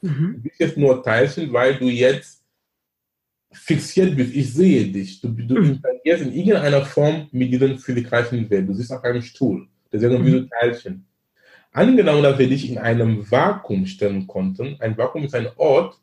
Mhm. 0.00 0.34
Du 0.36 0.40
bist 0.42 0.60
jetzt 0.60 0.76
nur 0.76 1.02
Teilchen, 1.02 1.52
weil 1.52 1.76
du 1.76 1.86
jetzt 1.86 2.42
fixiert 3.52 4.16
bist. 4.16 4.34
Ich 4.34 4.52
sehe 4.52 4.86
dich. 4.86 5.20
Du, 5.20 5.28
du 5.28 5.60
mhm. 5.60 5.70
interagierst 5.70 6.22
in 6.22 6.32
irgendeiner 6.32 6.84
Form 6.84 7.28
mit 7.32 7.52
diesem 7.52 7.78
physikalischen 7.78 8.48
Welt. 8.50 8.68
Du 8.68 8.74
sitzt 8.74 8.92
auf 8.92 9.04
einem 9.04 9.22
Stuhl. 9.22 9.66
Deswegen 9.92 10.20
mhm. 10.20 10.26
wie 10.26 10.30
so 10.32 10.40
Teilchen. 10.60 11.04
Angenommen, 11.72 12.22
dass 12.22 12.38
wir 12.38 12.48
dich 12.48 12.68
in 12.70 12.78
einem 12.78 13.30
Vakuum 13.30 13.86
stellen 13.86 14.26
konnten. 14.26 14.76
Ein 14.80 14.96
Vakuum 14.96 15.24
ist 15.24 15.34
ein 15.34 15.48
Ort, 15.56 15.98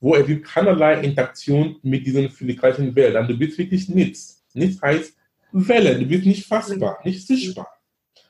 wo 0.00 0.14
es 0.14 0.26
gibt 0.26 0.46
keinerlei 0.46 1.00
Interaktion 1.00 1.76
mit 1.82 2.06
diesem 2.06 2.30
physikalischen 2.30 2.94
Welt. 2.96 3.14
Dann 3.14 3.28
du 3.28 3.36
bist 3.36 3.58
wirklich 3.58 3.88
nichts. 3.88 4.42
Nichts 4.54 4.82
heißt 4.82 5.14
Welle. 5.52 5.98
Du 5.98 6.06
bist 6.06 6.26
nicht 6.26 6.46
fassbar, 6.46 6.98
nicht 7.04 7.26
sichtbar. 7.26 7.68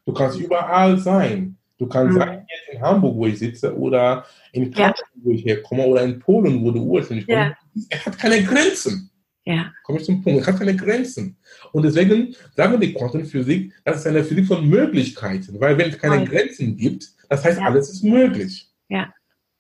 Du 0.04 0.12
kannst 0.12 0.38
überall 0.38 0.98
sein. 0.98 1.56
Du 1.78 1.86
kannst 1.86 2.14
mhm. 2.14 2.18
sein 2.18 2.46
jetzt 2.48 2.74
in 2.74 2.82
Hamburg, 2.82 3.16
wo 3.16 3.26
ich 3.26 3.38
sitze, 3.38 3.74
oder 3.74 4.26
in 4.52 4.70
Kassel, 4.70 5.04
ja. 5.14 5.20
wo 5.22 5.30
ich 5.32 5.44
herkomme, 5.44 5.86
oder 5.86 6.02
in 6.02 6.18
Polen, 6.18 6.62
wo 6.62 6.70
du 6.70 6.82
ursprünglich 6.82 7.26
kommst. 7.26 7.40
Ja. 7.40 7.56
Er 7.88 8.04
hat 8.04 8.18
keine 8.18 8.42
Grenzen. 8.42 9.10
Ja. 9.44 9.72
Komme 9.84 9.98
ich 9.98 10.04
zum 10.04 10.22
Punkt. 10.22 10.42
Er 10.42 10.52
hat 10.52 10.58
keine 10.58 10.76
Grenzen. 10.76 11.38
Und 11.72 11.84
deswegen 11.84 12.34
sagen 12.54 12.78
die 12.80 12.92
Quantenphysik, 12.92 13.72
das 13.84 14.00
ist 14.00 14.06
eine 14.06 14.22
Physik 14.22 14.46
von 14.46 14.68
Möglichkeiten. 14.68 15.58
Weil 15.58 15.78
wenn 15.78 15.90
es 15.90 15.98
keine. 15.98 16.24
Grenzen 16.26 16.76
gibt, 16.76 17.08
das 17.30 17.44
heißt, 17.44 17.58
alles 17.60 17.90
ist 17.90 18.04
möglich. 18.04 18.68
Ja. 18.88 19.12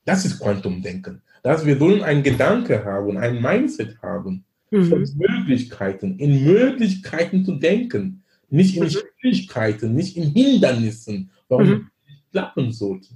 Das 0.04 0.24
ist 0.24 0.40
Quantumdenken. 0.40 1.22
Dass 1.42 1.64
wir 1.64 1.78
sollen 1.78 2.02
einen 2.02 2.22
Gedanke 2.22 2.84
haben, 2.84 3.16
ein 3.16 3.40
Mindset 3.40 4.00
haben 4.02 4.44
mhm. 4.70 4.84
von 4.84 5.06
Möglichkeiten, 5.16 6.18
in 6.18 6.44
Möglichkeiten 6.44 7.44
zu 7.44 7.56
denken. 7.56 8.22
Nicht 8.48 8.76
in 8.76 8.84
mhm. 8.84 8.90
Schwierigkeiten, 8.90 9.94
nicht 9.94 10.16
in 10.16 10.30
Hindernissen, 10.30 11.30
warum 11.48 11.66
mhm. 11.66 11.72
es 11.72 12.08
nicht 12.08 12.32
klappen 12.32 12.72
sollte. 12.72 13.08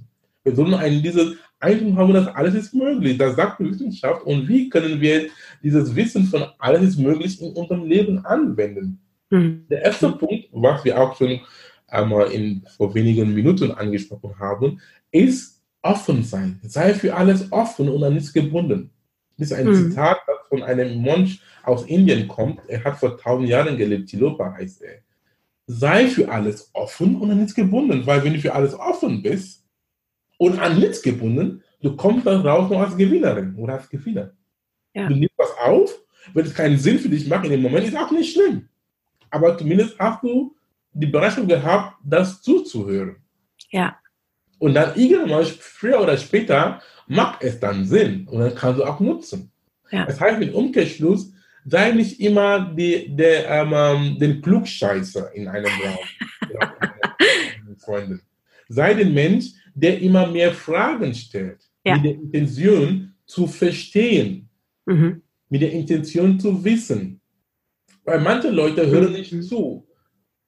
Wir 0.43 0.55
sollen 0.55 0.73
einen, 0.75 1.01
dieses 1.01 1.35
Eindruck 1.59 1.97
haben, 1.97 2.13
dass 2.13 2.27
alles 2.27 2.53
ist 2.53 2.73
möglich. 2.73 3.17
Das 3.17 3.35
sagt 3.35 3.59
die 3.59 3.65
Wissenschaft. 3.65 4.23
Und 4.25 4.47
wie 4.47 4.69
können 4.69 5.01
wir 5.01 5.27
dieses 5.63 5.95
Wissen 5.95 6.25
von 6.25 6.45
alles 6.59 6.89
ist 6.89 6.99
möglich 6.99 7.41
in 7.41 7.53
unserem 7.53 7.85
Leben 7.85 8.23
anwenden? 8.25 8.99
Mhm. 9.29 9.65
Der 9.69 9.83
erste 9.83 10.11
Punkt, 10.11 10.47
was 10.51 10.85
wir 10.85 10.99
auch 10.99 11.17
schon 11.17 11.39
einmal 11.87 12.31
in, 12.31 12.63
vor 12.77 12.93
wenigen 12.93 13.33
Minuten 13.33 13.71
angesprochen 13.71 14.37
haben, 14.39 14.79
ist 15.11 15.54
offen 15.85 16.23
sein. 16.23 16.59
Sei 16.63 16.93
für 16.93 17.15
alles 17.15 17.51
offen 17.51 17.89
und 17.89 18.03
an 18.03 18.13
nichts 18.13 18.33
gebunden. 18.33 18.89
Das 19.37 19.51
ist 19.51 19.57
ein 19.57 19.67
mhm. 19.67 19.91
Zitat, 19.91 20.17
das 20.27 20.47
von 20.49 20.63
einem 20.63 21.01
Mönch 21.01 21.41
aus 21.63 21.85
Indien 21.85 22.27
kommt. 22.27 22.59
Er 22.67 22.83
hat 22.83 22.97
vor 22.97 23.17
tausend 23.17 23.49
Jahren 23.49 23.77
gelebt. 23.77 24.09
Tilopa 24.09 24.53
heißt 24.53 24.81
er 24.81 25.05
sei 25.67 26.07
für 26.07 26.29
alles 26.29 26.69
offen 26.73 27.15
und 27.15 27.31
an 27.31 27.37
nichts 27.37 27.55
gebunden. 27.55 28.05
Weil 28.05 28.23
wenn 28.23 28.33
du 28.33 28.39
für 28.39 28.53
alles 28.53 28.73
offen 28.77 29.21
bist 29.21 29.63
und 30.37 30.59
an 30.59 30.79
nichts 30.79 31.01
gebunden, 31.01 31.63
du 31.81 31.95
kommst 31.95 32.25
dann 32.25 32.41
raus 32.41 32.69
nur 32.69 32.81
als 32.81 32.97
Gewinnerin 32.97 33.55
oder 33.55 33.73
als 33.73 33.89
Gewinner. 33.89 34.31
Ja. 34.93 35.07
Du 35.07 35.15
nimmst 35.15 35.37
was 35.37 35.51
auf, 35.63 35.99
wenn 36.33 36.45
es 36.45 36.53
keinen 36.53 36.77
Sinn 36.77 36.99
für 36.99 37.09
dich 37.09 37.27
macht 37.27 37.45
in 37.45 37.51
dem 37.51 37.61
Moment, 37.61 37.87
ist 37.87 37.97
auch 37.97 38.11
nicht 38.11 38.33
schlimm. 38.33 38.67
Aber 39.29 39.57
zumindest 39.57 39.97
hast 39.99 40.23
du 40.23 40.55
die 40.93 41.07
Bereitschaft 41.07 41.47
gehabt, 41.47 41.97
das 42.03 42.41
zuzuhören. 42.41 43.17
Ja. 43.69 43.97
Und 44.57 44.73
dann 44.73 44.95
irgendwann, 44.95 45.45
früher 45.45 46.01
oder 46.01 46.17
später, 46.17 46.81
macht 47.07 47.43
es 47.43 47.59
dann 47.59 47.85
Sinn 47.85 48.27
und 48.27 48.39
dann 48.39 48.55
kannst 48.55 48.79
du 48.79 48.85
auch 48.85 48.99
nutzen. 48.99 49.51
Ja. 49.91 50.05
Das 50.05 50.19
heißt, 50.19 50.41
im 50.41 50.53
Umkehrschluss, 50.53 51.31
sei 51.65 51.91
nicht 51.91 52.19
immer 52.19 52.73
die, 52.75 53.15
der, 53.15 53.49
ähm, 53.49 53.73
ähm 53.73 54.19
den 54.19 54.41
Klugscheißer 54.41 55.33
in 55.33 55.47
einem 55.47 55.65
Raum. 55.65 56.59
Freunde. 57.79 58.19
Sei 58.67 58.93
der 58.93 59.05
Mensch, 59.05 59.51
der 59.75 59.99
immer 60.01 60.27
mehr 60.27 60.53
Fragen 60.53 61.13
stellt, 61.13 61.59
ja. 61.83 61.95
mit 61.95 62.05
der 62.05 62.13
Intention 62.13 63.13
zu 63.25 63.47
verstehen, 63.47 64.49
mhm. 64.85 65.21
mit 65.49 65.61
der 65.61 65.71
Intention 65.71 66.39
zu 66.39 66.63
wissen. 66.63 67.21
Weil 68.03 68.21
manche 68.21 68.49
Leute 68.49 68.87
hören 68.87 69.13
nicht 69.13 69.33
mhm. 69.33 69.41
zu. 69.43 69.84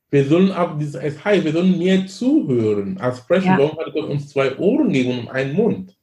Wir 0.10 0.26
sollen 0.26 0.52
auch, 0.52 0.80
es 0.80 1.26
heißt, 1.26 1.44
wir 1.44 1.52
sollen 1.52 1.78
mehr 1.78 2.08
zuhören. 2.08 2.98
Als 2.98 3.20
sprechen, 3.20 3.48
ja. 3.48 3.58
warum 3.58 3.78
hat 3.78 3.94
Gott 3.94 4.10
uns 4.10 4.30
zwei 4.30 4.58
Ohren 4.58 4.92
geben 4.92 5.20
und 5.20 5.28
einen 5.30 5.54
Mund? 5.54 5.98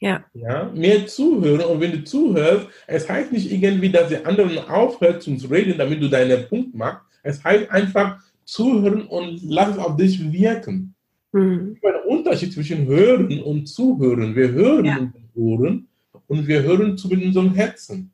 Ja. 0.00 0.24
ja. 0.34 0.70
Mehr 0.74 1.06
zuhören 1.06 1.64
und 1.64 1.80
wenn 1.80 1.92
du 1.92 2.04
zuhörst, 2.04 2.66
es 2.86 3.08
heißt 3.08 3.32
nicht 3.32 3.50
irgendwie, 3.50 3.90
dass 3.90 4.08
der 4.08 4.26
andere 4.26 4.68
aufhört 4.68 5.22
zu 5.22 5.30
reden, 5.50 5.78
damit 5.78 6.02
du 6.02 6.08
deinen 6.08 6.46
Punkt 6.48 6.74
machst. 6.74 7.02
Es 7.22 7.42
heißt 7.42 7.70
einfach 7.70 8.18
zuhören 8.44 9.06
und 9.06 9.40
lass 9.44 9.70
es 9.70 9.78
auf 9.78 9.96
dich 9.96 10.32
wirken. 10.32 10.94
Mhm. 11.32 11.78
Es 11.80 11.88
einen 11.88 12.04
Unterschied 12.04 12.52
zwischen 12.52 12.86
hören 12.86 13.40
und 13.42 13.66
zuhören. 13.66 14.36
Wir 14.36 14.50
hören 14.50 14.84
ja. 14.84 15.00
mit 15.00 15.14
den 15.14 15.30
Ohren 15.34 15.88
und 16.26 16.46
wir 16.46 16.62
hören 16.62 16.98
zu 16.98 17.08
mit 17.08 17.22
unserem 17.22 17.54
Herzen. 17.54 18.12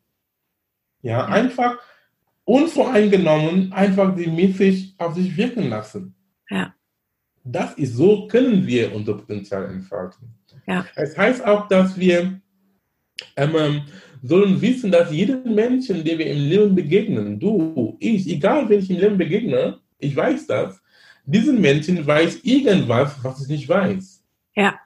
Ja, 1.02 1.10
ja. 1.10 1.26
einfach 1.26 1.78
unvoreingenommen, 2.44 3.72
einfach 3.72 4.14
die 4.16 4.26
mäßig 4.26 4.94
auf 4.98 5.14
sich 5.14 5.36
wirken 5.36 5.68
lassen. 5.68 6.14
Ja. 6.48 6.74
Das 7.44 7.74
ist 7.74 7.94
so, 7.94 8.26
können 8.26 8.66
wir 8.66 8.94
unser 8.94 9.14
Potenzial 9.14 9.66
entfalten. 9.66 10.34
Ja. 10.66 10.86
Es 10.94 11.16
heißt 11.16 11.44
auch, 11.44 11.68
dass 11.68 11.98
wir 11.98 12.40
ähm, 13.36 13.82
sollen 14.22 14.60
wissen, 14.60 14.90
dass 14.90 15.10
jeden 15.10 15.54
Menschen, 15.54 16.04
den 16.04 16.18
wir 16.18 16.26
im 16.26 16.38
Leben 16.38 16.74
begegnen, 16.74 17.38
du, 17.38 17.96
ich, 17.98 18.28
egal 18.28 18.68
wen 18.68 18.80
ich 18.80 18.90
im 18.90 18.98
Leben 18.98 19.18
begegne, 19.18 19.78
ich 19.98 20.14
weiß 20.14 20.46
das, 20.46 20.80
diesen 21.24 21.60
Menschen 21.60 22.06
weiß 22.06 22.40
irgendwas, 22.42 23.16
was 23.22 23.42
ich 23.42 23.48
nicht 23.48 23.68
weiß. 23.68 24.22
Ja. 24.56 24.78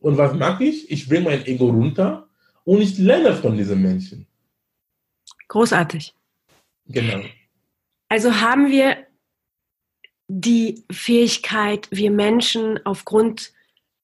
Und 0.00 0.16
was 0.16 0.34
mache 0.34 0.64
ich? 0.64 0.90
Ich 0.90 1.08
bringe 1.08 1.24
mein 1.24 1.46
Ego 1.46 1.68
runter 1.68 2.28
und 2.64 2.80
ich 2.80 2.98
lerne 2.98 3.34
von 3.34 3.56
diesen 3.56 3.82
Menschen. 3.82 4.26
Großartig. 5.48 6.14
Genau. 6.88 7.24
Also 8.08 8.40
haben 8.40 8.70
wir 8.70 9.06
die 10.28 10.84
Fähigkeit, 10.90 11.88
wir 11.90 12.10
Menschen 12.10 12.84
aufgrund 12.84 13.52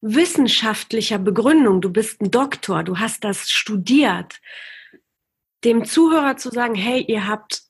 wissenschaftlicher 0.00 1.18
Begründung, 1.18 1.80
du 1.80 1.90
bist 1.90 2.20
ein 2.20 2.30
Doktor, 2.30 2.82
du 2.82 2.98
hast 2.98 3.24
das 3.24 3.50
studiert, 3.50 4.40
dem 5.64 5.84
Zuhörer 5.84 6.36
zu 6.36 6.50
sagen, 6.50 6.74
hey, 6.74 7.02
ihr 7.02 7.26
habt 7.26 7.62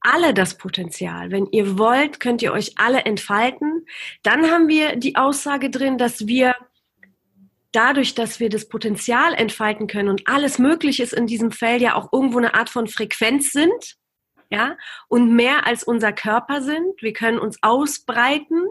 alle 0.00 0.32
das 0.32 0.56
Potenzial. 0.56 1.30
Wenn 1.30 1.46
ihr 1.46 1.78
wollt, 1.78 2.20
könnt 2.20 2.42
ihr 2.42 2.52
euch 2.52 2.78
alle 2.78 3.04
entfalten. 3.04 3.86
Dann 4.22 4.50
haben 4.50 4.68
wir 4.68 4.96
die 4.96 5.16
Aussage 5.16 5.68
drin, 5.68 5.98
dass 5.98 6.26
wir 6.26 6.54
dadurch, 7.72 8.14
dass 8.14 8.40
wir 8.40 8.48
das 8.48 8.68
Potenzial 8.68 9.34
entfalten 9.34 9.86
können 9.86 10.08
und 10.08 10.26
alles 10.26 10.58
möglich 10.58 11.00
ist 11.00 11.12
in 11.12 11.26
diesem 11.26 11.52
Feld 11.52 11.82
ja 11.82 11.94
auch 11.94 12.12
irgendwo 12.12 12.38
eine 12.38 12.54
Art 12.54 12.70
von 12.70 12.86
Frequenz 12.86 13.52
sind, 13.52 13.96
ja, 14.50 14.76
und 15.08 15.34
mehr 15.34 15.66
als 15.66 15.84
unser 15.84 16.12
Körper 16.12 16.60
sind. 16.60 17.00
Wir 17.00 17.12
können 17.12 17.38
uns 17.38 17.58
ausbreiten. 17.62 18.66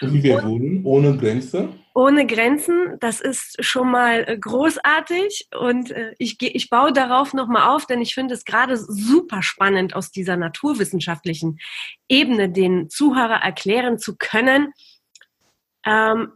Wie 0.00 0.22
wir 0.22 0.42
wohnen, 0.44 0.84
ohne 0.84 1.16
Grenzen. 1.16 1.80
Ohne 1.94 2.26
Grenzen, 2.26 2.96
das 3.00 3.20
ist 3.20 3.64
schon 3.64 3.90
mal 3.90 4.24
äh, 4.26 4.38
großartig 4.38 5.48
und 5.58 5.90
äh, 5.90 6.14
ich, 6.18 6.40
ich 6.40 6.70
baue 6.70 6.92
darauf 6.92 7.34
nochmal 7.34 7.68
auf, 7.74 7.86
denn 7.86 8.00
ich 8.00 8.14
finde 8.14 8.34
es 8.34 8.44
gerade 8.44 8.76
super 8.76 9.42
spannend, 9.42 9.94
aus 9.94 10.12
dieser 10.12 10.36
naturwissenschaftlichen 10.36 11.58
Ebene 12.08 12.50
den 12.50 12.90
Zuhörer 12.90 13.42
erklären 13.42 13.98
zu 13.98 14.16
können, 14.16 14.72
ähm, 15.84 16.32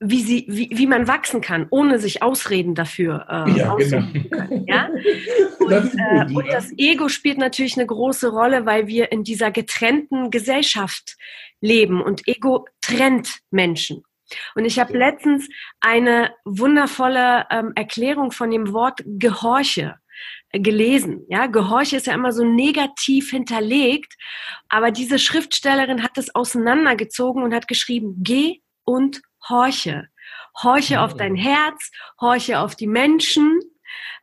wie, 0.00 0.22
sie, 0.22 0.44
wie, 0.48 0.70
wie 0.72 0.86
man 0.86 1.08
wachsen 1.08 1.40
kann, 1.40 1.66
ohne 1.70 1.98
sich 1.98 2.22
Ausreden 2.22 2.74
dafür 2.74 3.26
äh, 3.28 3.50
ja, 3.52 3.74
genau. 3.74 4.02
können. 4.30 4.64
Ja? 4.66 4.88
Und, 5.58 5.70
das 5.70 5.90
gut, 5.90 6.00
äh, 6.00 6.34
und 6.34 6.52
das 6.52 6.72
Ego 6.76 7.08
spielt 7.08 7.38
natürlich 7.38 7.76
eine 7.76 7.86
große 7.86 8.28
Rolle, 8.28 8.66
weil 8.66 8.86
wir 8.86 9.12
in 9.12 9.24
dieser 9.24 9.50
getrennten 9.50 10.30
Gesellschaft 10.30 11.16
leben 11.60 12.02
und 12.02 12.28
Ego 12.28 12.66
trennt 12.82 13.38
Menschen. 13.50 14.02
Und 14.54 14.64
ich 14.64 14.78
habe 14.78 14.96
letztens 14.96 15.48
eine 15.80 16.34
wundervolle 16.44 17.46
ähm, 17.50 17.72
Erklärung 17.74 18.30
von 18.32 18.50
dem 18.50 18.72
Wort 18.72 19.02
Gehorche 19.04 19.96
äh, 20.50 20.60
gelesen. 20.60 21.24
Ja, 21.28 21.46
Gehorche 21.46 21.96
ist 21.96 22.06
ja 22.06 22.14
immer 22.14 22.32
so 22.32 22.44
negativ 22.44 23.30
hinterlegt, 23.30 24.14
aber 24.68 24.90
diese 24.90 25.18
Schriftstellerin 25.18 26.02
hat 26.02 26.18
es 26.18 26.34
auseinandergezogen 26.34 27.42
und 27.42 27.54
hat 27.54 27.68
geschrieben, 27.68 28.16
geh 28.18 28.60
und 28.84 29.22
horche. 29.48 30.08
Horche 30.62 31.00
auf 31.00 31.14
dein 31.14 31.34
Herz, 31.34 31.90
horche 32.20 32.60
auf 32.60 32.76
die 32.76 32.86
Menschen 32.86 33.60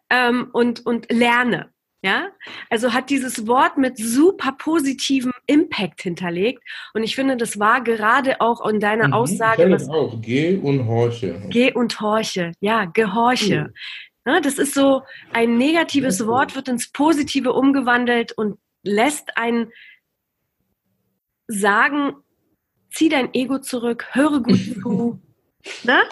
ähm, 0.10 0.50
und, 0.54 0.86
und 0.86 1.12
lerne. 1.12 1.72
Ja, 2.04 2.30
also 2.72 2.94
hat 2.94 3.12
dieses 3.12 3.46
Wort 3.46 3.77
mit 3.77 3.96
super 3.96 4.53
positivem 4.57 5.34
Impact 5.46 6.01
hinterlegt. 6.01 6.64
Und 6.96 7.03
ich 7.03 7.16
finde, 7.16 7.38
das 7.38 7.60
war 7.60 7.84
gerade 7.84 8.42
auch 8.42 8.68
in 8.68 8.79
deiner 8.79 9.10
mhm, 9.10 9.14
Aussage. 9.14 9.70
Was, 9.70 9.88
auch. 9.88 10.20
Geh 10.20 10.55
und 10.55 10.88
horche. 10.88 11.40
Geh 11.50 11.72
und 11.72 12.01
horche. 12.01 12.53
Ja, 12.60 12.86
gehorche. 12.86 13.66
Mhm. 13.66 13.74
Ja, 14.25 14.40
das 14.40 14.57
ist 14.57 14.74
so 14.74 15.03
ein 15.31 15.57
negatives 15.57 16.25
Wort, 16.25 16.55
wird 16.55 16.70
ins 16.70 16.92
Positive 16.92 17.53
umgewandelt 17.53 18.31
und 18.31 18.57
lässt 18.81 19.38
einen 19.38 19.72
sagen, 21.48 22.16
zieh 22.92 23.10
dein 23.10 23.34
Ego 23.34 23.60
zurück, 23.60 24.06
höre 24.12 24.42
gut 24.42 24.60
zu. 24.82 25.20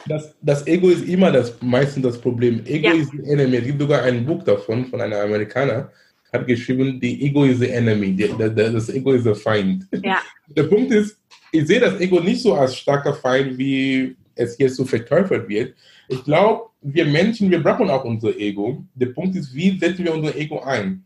Das, 0.08 0.36
das, 0.42 0.68
Ego 0.68 0.90
ist 0.90 1.08
immer 1.08 1.32
das, 1.32 1.60
meistens 1.62 2.04
das 2.04 2.22
Problem. 2.22 2.62
Ego 2.66 2.88
ja. 2.88 2.94
ist 2.94 3.12
the 3.12 3.24
enemy. 3.24 3.58
Es 3.58 3.66
gibt 3.66 3.82
sogar 3.82 4.04
ein 4.04 4.26
Buch 4.26 4.44
davon, 4.44 4.86
von 4.86 5.02
einem 5.02 5.20
Amerikaner, 5.20 5.92
hat 6.32 6.46
geschrieben, 6.46 7.00
the 7.02 7.26
Ego 7.26 7.46
is 7.46 7.60
the 7.60 7.70
enemy. 7.70 8.16
The, 8.16 8.28
the, 8.38 8.50
the, 8.56 8.74
das 8.74 8.90
Ego 8.90 9.14
ist 9.14 9.26
der 9.26 9.36
Feind. 9.36 9.88
Ja. 10.04 10.20
Der 10.56 10.64
Punkt 10.64 10.92
ist, 10.92 11.18
ich 11.52 11.68
sehe 11.68 11.80
das 11.80 12.00
Ego 12.00 12.20
nicht 12.20 12.42
so 12.42 12.56
als 12.56 12.76
starker 12.76 13.14
Feind, 13.14 13.58
wie 13.58 14.16
es 14.36 14.58
jetzt 14.58 14.76
so 14.76 14.86
verteufelt 14.86 15.48
wird. 15.48 15.76
Ich 16.08 16.24
glaube, 16.24 16.70
wir 16.82 17.06
Menschen, 17.06 17.52
wir 17.52 17.62
brauchen 17.62 17.90
auch 17.90 18.04
unser 18.04 18.36
Ego. 18.38 18.84
Der 18.96 19.08
Punkt 19.08 19.36
ist, 19.36 19.54
wie 19.54 19.78
setzen 19.78 20.06
wir 20.06 20.14
unser 20.14 20.36
Ego 20.36 20.60
ein? 20.62 21.06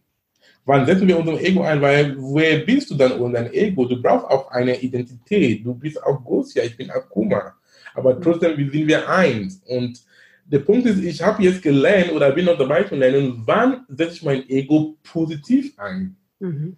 Wann 0.66 0.86
setzen 0.86 1.08
wir 1.08 1.18
unser 1.18 1.40
Ego 1.42 1.62
ein? 1.64 1.82
Weil 1.82 2.16
wer 2.18 2.60
bist 2.60 2.90
du 2.90 2.96
dann 2.96 3.20
ohne 3.20 3.34
dein 3.34 3.54
Ego? 3.54 3.86
Du 3.86 4.02
brauchst 4.02 4.26
auch 4.28 4.50
eine 4.52 4.80
Identität. 4.80 5.66
Du 5.66 5.74
bist 5.74 6.02
auch 6.02 6.24
Gosia, 6.24 6.64
ich 6.64 6.78
bin 6.78 6.90
Akuma. 6.90 7.54
Aber 7.94 8.20
trotzdem 8.20 8.56
sind 8.56 8.88
wir 8.88 9.08
eins. 9.10 9.62
Und 9.66 10.02
der 10.46 10.60
Punkt 10.60 10.86
ist, 10.86 11.04
ich 11.04 11.22
habe 11.22 11.44
jetzt 11.44 11.62
gelernt 11.62 12.12
oder 12.12 12.32
bin 12.32 12.46
noch 12.46 12.58
dabei 12.58 12.84
zu 12.84 12.96
lernen, 12.96 13.44
wann 13.46 13.86
setze 13.90 14.16
ich 14.16 14.24
mein 14.24 14.50
Ego 14.50 14.98
positiv 15.04 15.74
ein? 15.78 16.16
Mhm. 16.40 16.78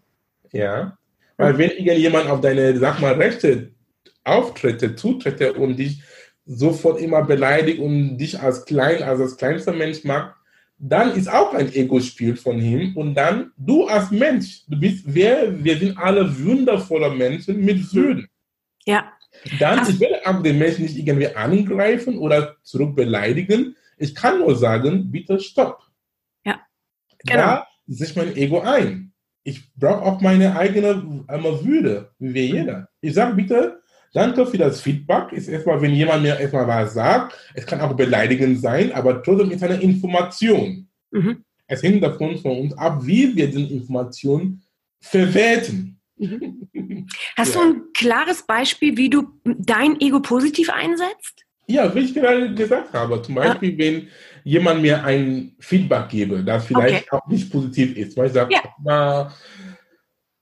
Ja. 0.51 0.97
Weil 1.37 1.57
wenn 1.57 1.71
irgendjemand 1.71 2.29
auf 2.29 2.41
deine, 2.41 2.77
sag 2.77 2.99
mal, 3.01 3.13
Rechte 3.13 3.71
auftritt, 4.23 4.99
zutritt 4.99 5.41
und 5.57 5.77
dich 5.77 6.01
sofort 6.45 7.01
immer 7.01 7.23
beleidigt 7.23 7.79
und 7.79 8.17
dich 8.17 8.39
als 8.39 8.65
klein, 8.65 9.03
als 9.03 9.19
das 9.19 9.37
kleinste 9.37 9.71
Mensch 9.71 10.03
macht, 10.03 10.35
dann 10.77 11.13
ist 11.13 11.31
auch 11.31 11.53
ein 11.53 11.73
Ego-Spiel 11.73 12.35
von 12.35 12.59
ihm. 12.59 12.95
Und 12.95 13.15
dann, 13.15 13.51
du 13.57 13.85
als 13.85 14.11
Mensch, 14.11 14.65
du 14.67 14.79
bist 14.79 15.03
wer, 15.05 15.63
wir 15.63 15.77
sind 15.77 15.97
alle 15.97 16.37
wundervolle 16.43 17.09
Menschen 17.11 17.63
mit 17.63 17.93
Würden. 17.93 18.27
Ja. 18.85 19.11
Dann, 19.59 19.79
Ach. 19.79 19.89
ich 19.89 19.99
auch 20.25 20.41
den 20.41 20.57
Menschen 20.57 20.83
nicht 20.83 20.97
irgendwie 20.97 21.33
angreifen 21.35 22.17
oder 22.17 22.55
zurück 22.63 22.95
beleidigen. 22.95 23.75
Ich 23.97 24.13
kann 24.13 24.39
nur 24.39 24.55
sagen, 24.55 25.11
bitte 25.11 25.39
stopp. 25.39 25.83
Ja. 26.45 26.61
Genau. 27.25 27.41
Da 27.41 27.67
sich 27.87 28.15
mein 28.15 28.35
Ego 28.35 28.61
ein. 28.61 29.13
Ich 29.43 29.73
brauche 29.75 30.01
auch 30.01 30.21
meine 30.21 30.57
eigene 30.57 31.23
Würde, 31.27 32.11
wie 32.17 32.33
wir 32.33 32.45
jeder. 32.45 32.89
Ich 32.99 33.13
sage 33.13 33.35
bitte, 33.35 33.81
danke 34.15 34.45
für 34.45 34.57
das 34.57 34.81
Feedback. 34.81 35.31
Ist 35.33 35.47
erstmal, 35.47 35.81
wenn 35.81 35.93
jemand 35.93 36.23
mir 36.23 36.39
erstmal 36.39 36.67
was 36.67 36.93
sagt, 36.93 37.37
es 37.53 37.65
kann 37.65 37.81
auch 37.81 37.93
beleidigend 37.95 38.59
sein, 38.59 38.91
aber 38.91 39.21
trotzdem 39.21 39.51
ist 39.51 39.63
eine 39.63 39.81
Information. 39.81 40.87
Mhm. 41.11 41.43
Es 41.67 41.83
hängt 41.83 42.03
davon 42.03 42.37
von 42.37 42.59
uns 42.59 42.77
ab, 42.77 43.05
wie 43.05 43.35
wir 43.35 43.47
diese 43.47 43.61
Information 43.61 44.61
verwerten. 44.99 45.99
Mhm. 46.17 47.07
Hast 47.35 47.55
ja. 47.55 47.61
du 47.61 47.67
ein 47.67 47.81
klares 47.93 48.43
Beispiel, 48.43 48.95
wie 48.97 49.09
du 49.09 49.27
dein 49.43 49.99
Ego 49.99 50.21
positiv 50.21 50.69
einsetzt? 50.69 51.43
Ja, 51.67 51.93
wie 51.93 51.99
ich 51.99 52.13
gerade 52.13 52.53
gesagt 52.53 52.93
habe. 52.93 53.21
Zum 53.21 53.35
Beispiel, 53.35 53.71
ja. 53.71 53.77
wenn 53.77 54.07
jemand 54.43 54.81
mir 54.81 55.03
ein 55.03 55.55
Feedback 55.59 56.09
gebe, 56.09 56.43
das 56.43 56.65
vielleicht 56.65 57.11
okay. 57.11 57.17
auch 57.17 57.27
nicht 57.27 57.51
positiv 57.51 57.97
ist. 57.97 58.15
Weil 58.15 58.27
ich 58.27 58.33
sage, 58.33 58.53
ja. 58.85 59.31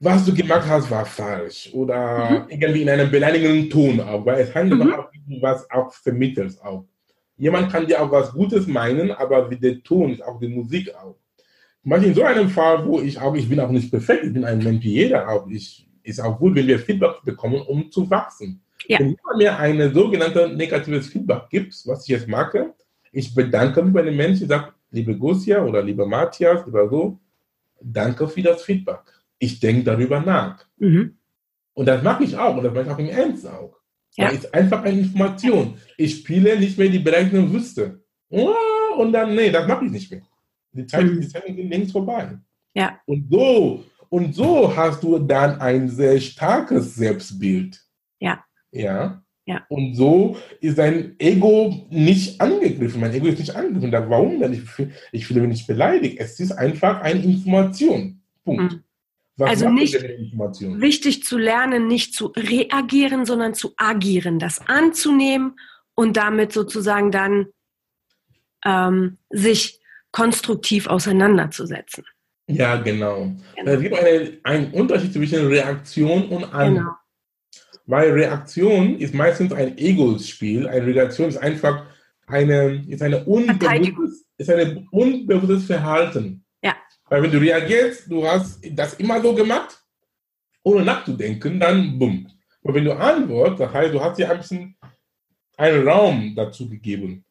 Was 0.04 0.26
du 0.26 0.34
gemacht 0.34 0.68
hast, 0.68 0.92
war 0.92 1.06
falsch. 1.06 1.70
Oder 1.74 2.30
mhm. 2.30 2.50
irgendwie 2.50 2.82
in 2.82 2.90
einem 2.90 3.10
beleidigenden 3.10 3.70
Ton 3.70 4.00
auch. 4.02 4.26
Weil 4.26 4.42
es 4.42 4.54
handelt 4.54 4.84
mhm. 4.84 4.94
auch, 4.94 5.10
was 5.42 5.70
auch 5.72 5.94
vermittelt 5.94 6.62
auch. 6.64 6.86
Jemand 7.38 7.72
kann 7.72 7.88
dir 7.88 8.02
auch 8.02 8.12
was 8.12 8.32
Gutes 8.32 8.68
meinen, 8.68 9.12
aber 9.12 9.50
wie 9.50 9.58
der 9.58 9.82
Ton 9.82 10.12
ist 10.12 10.24
auch 10.24 10.40
die 10.40 10.48
Musik 10.48 10.94
auch. 10.96 11.16
Manchmal 11.84 12.10
in 12.10 12.16
so 12.16 12.24
einem 12.24 12.50
Fall, 12.50 12.86
wo 12.86 13.02
ich 13.02 13.20
auch, 13.20 13.36
ich 13.36 13.50
bin 13.50 13.60
auch 13.60 13.70
nicht 13.70 13.90
perfekt, 13.90 14.24
ich 14.24 14.34
bin 14.34 14.46
ein 14.46 14.60
Mensch 14.60 14.84
wie 14.84 14.94
jeder 14.94 15.28
auch. 15.28 15.48
Ich, 15.50 15.88
ist 16.04 16.22
auch 16.22 16.38
gut, 16.38 16.56
wenn 16.56 16.68
wir 16.68 16.80
Feedback 16.80 17.24
bekommen, 17.24 17.62
um 17.62 17.90
zu 17.92 18.10
wachsen. 18.10 18.62
Ja. 18.88 19.00
Wenn 19.00 19.10
jemand 19.10 19.38
mir 19.38 19.58
ein 19.58 19.94
sogenanntes 19.94 20.52
negatives 20.54 21.08
Feedback 21.08 21.50
gibt, 21.50 21.74
was 21.86 22.04
ich 22.04 22.10
jetzt 22.10 22.28
mache, 22.28 22.74
ich 23.12 23.34
bedanke 23.34 23.82
mich 23.82 23.94
bei 23.94 24.02
den 24.02 24.16
Menschen, 24.16 24.44
ich 24.44 24.50
sage, 24.50 24.74
liebe 24.92 25.18
Gosia 25.18 25.64
oder 25.64 25.82
lieber 25.82 26.06
Matthias, 26.06 26.66
lieber 26.66 26.88
so, 26.90 27.20
danke 27.82 28.28
für 28.28 28.42
das 28.42 28.64
Feedback. 28.64 29.02
Ich 29.40 29.60
denke 29.60 29.84
darüber 29.84 30.20
nach. 30.20 30.66
Mhm. 30.78 31.18
Und 31.74 31.86
das 31.88 32.04
mache 32.04 32.24
ich 32.24 32.38
auch 32.38 32.56
und 32.58 32.64
das 32.64 32.74
mache 32.74 32.86
ich 32.86 32.92
auch 32.92 33.00
im 33.00 33.10
Ernst 33.10 33.48
auch. 33.48 33.78
Ja. 34.16 34.26
Das 34.26 34.40
ist 34.40 34.54
einfach 34.54 34.84
eine 34.84 35.00
Information. 35.00 35.76
Ich 35.98 36.18
spiele 36.20 36.60
nicht 36.60 36.78
mehr 36.78 36.90
die 36.90 37.00
berechnende 37.00 37.52
Wüste. 37.52 38.04
Und 38.30 39.12
dann, 39.12 39.36
nee, 39.36 39.50
das 39.50 39.68
mache 39.68 39.86
ich 39.86 39.92
nicht 39.92 40.12
mehr. 40.12 40.22
Die 40.72 40.86
Zeiten, 40.86 41.20
die 41.20 41.28
Zeiten 41.28 41.56
sind 41.56 41.70
längst 41.70 41.92
vorbei. 41.92 42.38
Ja. 42.74 43.00
Und 43.06 43.28
so, 43.32 43.84
und 44.10 44.36
so 44.36 44.76
hast 44.76 45.04
du 45.04 45.20
dann 45.20 45.60
ein 45.60 45.90
sehr 45.90 46.20
starkes 46.20 46.96
Selbstbild. 46.96 47.80
Ja. 48.20 48.44
Ja. 48.72 49.24
Ja. 49.46 49.66
Und 49.68 49.96
so 49.96 50.38
ist 50.62 50.78
dein 50.78 51.16
Ego 51.20 51.88
nicht 51.90 52.40
angegriffen. 52.40 53.02
Mein 53.02 53.14
Ego 53.14 53.28
ist 53.28 53.40
nicht 53.40 53.56
angegriffen. 53.56 53.92
Warum 53.92 54.40
denn? 54.40 54.54
Ich, 54.54 54.62
ich 55.12 55.28
fühle 55.28 55.42
mich 55.42 55.50
nicht 55.50 55.68
beleidigt. 55.68 56.18
Es 56.20 56.40
ist 56.40 56.52
einfach 56.52 57.02
eine 57.02 57.22
Information. 57.22 58.22
Punkt. 58.46 58.74
Mhm. 58.74 58.83
Was 59.38 59.50
Also 59.50 59.70
nicht-? 59.70 59.94
Wichtig 59.94 61.24
zu 61.24 61.38
lernen, 61.38 61.88
nicht 61.88 62.14
zu 62.14 62.28
reagieren, 62.28 63.26
sondern 63.26 63.54
zu 63.54 63.74
agieren, 63.78 64.40
das 64.40 64.68
anzunehmen 64.68 65.60
und 65.96 66.18
damit 66.18 66.54
sozusagen 66.54 67.12
dann 67.12 67.48
ähm, 68.66 69.18
sich 69.30 69.80
konstruktiv 70.12 70.88
auseinanderzusetzen. 70.88 72.06
Ja, 72.48 72.76
genau. 72.78 73.32
Genau. 73.56 73.72
Es 73.72 73.82
gibt 73.82 73.98
eine, 73.98 74.38
einen 74.44 74.72
Unterschied 74.72 75.14
zwischen 75.14 75.48
Reaktion 75.48 76.28
und 76.28 76.44
Antwort. 76.46 76.76
Genau. 76.76 76.92
Weil 77.86 78.12
Reaktion 78.12 78.98
ist 78.98 79.14
meistens 79.14 79.52
ein 79.52 79.78
Ego-Spiel. 79.78 80.68
Eine 80.68 80.86
Reaktion 80.86 81.30
ist 81.30 81.38
einfach 81.38 81.86
eine, 82.28 82.86
ist 82.88 83.02
eine 83.02 83.26
unbewusstes, 83.26 84.26
ist 84.38 84.50
ein 84.50 84.88
unbewusstes 84.92 85.66
Verhalten. 85.66 86.43
Ja. 87.06 87.12
Weil 87.12 87.24
wenn 87.24 87.32
du 87.32 87.38
reagierst, 87.40 88.10
du 88.10 88.26
hast 88.26 88.60
das 88.72 88.96
immer 88.96 89.22
so 89.22 89.34
gemacht, 89.36 89.80
ohne 90.64 90.84
nachzudenken, 90.86 91.60
dann 91.60 91.98
bumm. 92.00 92.28
Und 92.62 92.74
wenn 92.74 92.86
du 92.86 92.94
antwortest, 92.98 93.60
das 93.60 93.74
heißt, 93.74 93.94
du 93.94 94.02
hast 94.02 94.18
dir 94.18 94.32
ein 94.32 94.38
bisschen 94.38 94.78
einen 95.58 95.88
Raum 95.88 96.34
dazu 96.36 96.68
gegeben, 96.70 97.26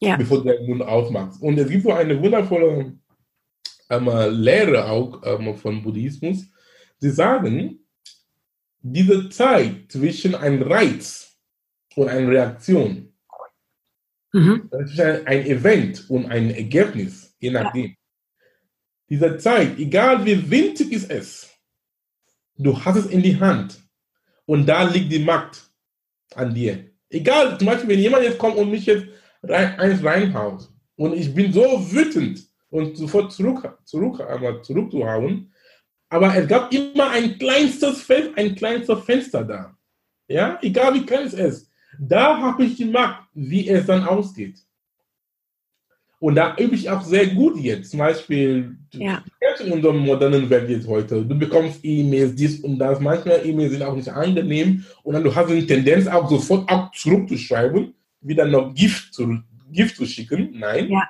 Ja. 0.00 0.16
bevor 0.16 0.38
du 0.42 0.48
deinen 0.48 0.66
Mund 0.66 0.82
aufmachst. 0.82 1.40
Und 1.42 1.58
es 1.58 1.68
gibt 1.68 1.82
so 1.84 1.92
eine 1.92 2.20
wundervolle 2.20 2.94
ähm, 3.90 4.10
Lehre 4.30 4.88
auch 4.90 5.22
ähm, 5.24 5.54
von 5.56 5.82
Buddhismus. 5.82 6.46
Sie 6.98 7.10
sagen, 7.10 7.86
diese 8.80 9.28
Zeit 9.28 9.92
zwischen 9.92 10.34
einem 10.34 10.62
Reiz 10.62 11.36
und 11.94 12.08
einer 12.08 12.28
Reaktion, 12.28 13.12
Mhm. 14.32 14.68
das 14.70 14.90
ist 14.90 15.00
ein, 15.00 15.26
ein 15.26 15.46
Event 15.46 16.10
und 16.10 16.26
ein 16.26 16.50
Ergebnis, 16.50 17.34
je 17.38 17.50
nachdem. 17.50 17.96
Diese 19.08 19.36
Zeit, 19.38 19.78
egal 19.78 20.24
wie 20.24 20.50
winzig 20.50 20.92
ist 20.92 21.10
es, 21.10 21.48
du 22.56 22.76
hast 22.84 22.96
es 22.96 23.06
in 23.06 23.22
die 23.22 23.38
Hand 23.38 23.80
und 24.46 24.66
da 24.66 24.82
liegt 24.82 25.12
die 25.12 25.20
Macht 25.20 25.70
an 26.34 26.54
dir. 26.54 26.90
Egal, 27.08 27.56
zum 27.56 27.66
Beispiel, 27.66 27.90
wenn 27.90 28.00
jemand 28.00 28.24
jetzt 28.24 28.38
kommt 28.38 28.56
und 28.56 28.70
mich 28.70 28.86
jetzt 28.86 29.06
rein, 29.42 29.78
eins 29.78 30.02
reinhaut 30.02 30.68
und 30.96 31.14
ich 31.14 31.32
bin 31.32 31.52
so 31.52 31.62
wütend 31.92 32.46
und 32.70 32.96
sofort 32.96 33.32
zurück, 33.32 33.78
zurück, 33.84 34.20
einmal 34.20 34.62
zurückzuhauen, 34.62 35.52
aber 36.08 36.36
es 36.36 36.48
gab 36.48 36.72
immer 36.72 37.10
ein 37.10 37.38
kleinstes 37.38 38.02
Fenster, 38.02 38.36
ein 38.36 38.54
kleinstes 38.54 39.04
Fenster 39.04 39.44
da. 39.44 39.76
Ja, 40.28 40.58
egal 40.62 40.94
wie 40.94 41.06
klein 41.06 41.26
es 41.26 41.34
ist. 41.34 41.70
Da 41.98 42.36
habe 42.38 42.64
ich 42.64 42.76
die 42.76 42.84
Macht, 42.84 43.28
wie 43.34 43.68
es 43.68 43.86
dann 43.86 44.04
ausgeht. 44.04 44.58
Und 46.18 46.34
da 46.36 46.56
übe 46.56 46.74
ich 46.74 46.88
auch 46.88 47.02
sehr 47.02 47.26
gut 47.26 47.58
jetzt. 47.58 47.90
Zum 47.90 47.98
Beispiel, 47.98 48.76
Ja. 48.94 49.22
jetzt 49.40 49.60
in 49.60 49.72
unserer 49.72 49.92
modernen 49.92 50.48
Welt 50.48 50.68
jetzt 50.70 50.86
heute, 50.88 51.24
du 51.24 51.38
bekommst 51.38 51.80
E-Mails, 51.82 52.34
dies 52.34 52.60
und 52.60 52.78
das. 52.78 53.00
Manchmal 53.00 53.44
E-Mails 53.46 53.72
sind 53.72 53.82
auch 53.82 53.94
nicht 53.94 54.08
angenehm. 54.08 54.84
Und 55.02 55.14
dann 55.14 55.22
du 55.24 55.34
hast 55.34 55.50
eine 55.50 55.66
Tendenz 55.66 56.06
auch 56.06 56.28
sofort 56.30 56.68
auch 56.70 56.90
zurückzuschreiben, 56.92 57.92
wieder 58.22 58.46
noch 58.46 58.74
Gift 58.74 59.12
zu, 59.12 59.38
Gift 59.70 59.96
zu 59.96 60.06
schicken. 60.06 60.54
Nein, 60.58 60.88
Ja. 60.90 61.08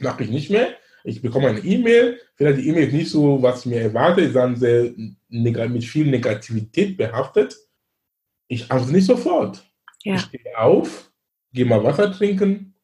mache 0.00 0.24
ich 0.24 0.30
nicht 0.30 0.50
mehr. 0.50 0.68
Ich 1.04 1.22
bekomme 1.22 1.48
eine 1.48 1.60
E-Mail. 1.60 2.18
Vielleicht 2.34 2.58
die 2.58 2.68
E-Mail 2.68 2.88
ist 2.88 2.92
nicht 2.92 3.10
so, 3.10 3.40
was 3.40 3.60
ich 3.60 3.66
mir 3.66 3.80
erwarte, 3.80 4.20
ist 4.20 4.34
dann 4.36 4.56
sehr 4.56 4.90
mit 5.28 5.84
viel 5.84 6.06
Negativität 6.10 6.96
behaftet. 6.96 7.56
Ich 8.48 8.70
antworte 8.70 8.92
nicht 8.92 9.06
sofort. 9.06 9.64
Ja. 10.04 10.16
Ich 10.16 10.20
stehe 10.22 10.58
auf, 10.58 11.10
gehe 11.52 11.64
mal 11.64 11.82
Wasser 11.82 12.12
trinken, 12.12 12.74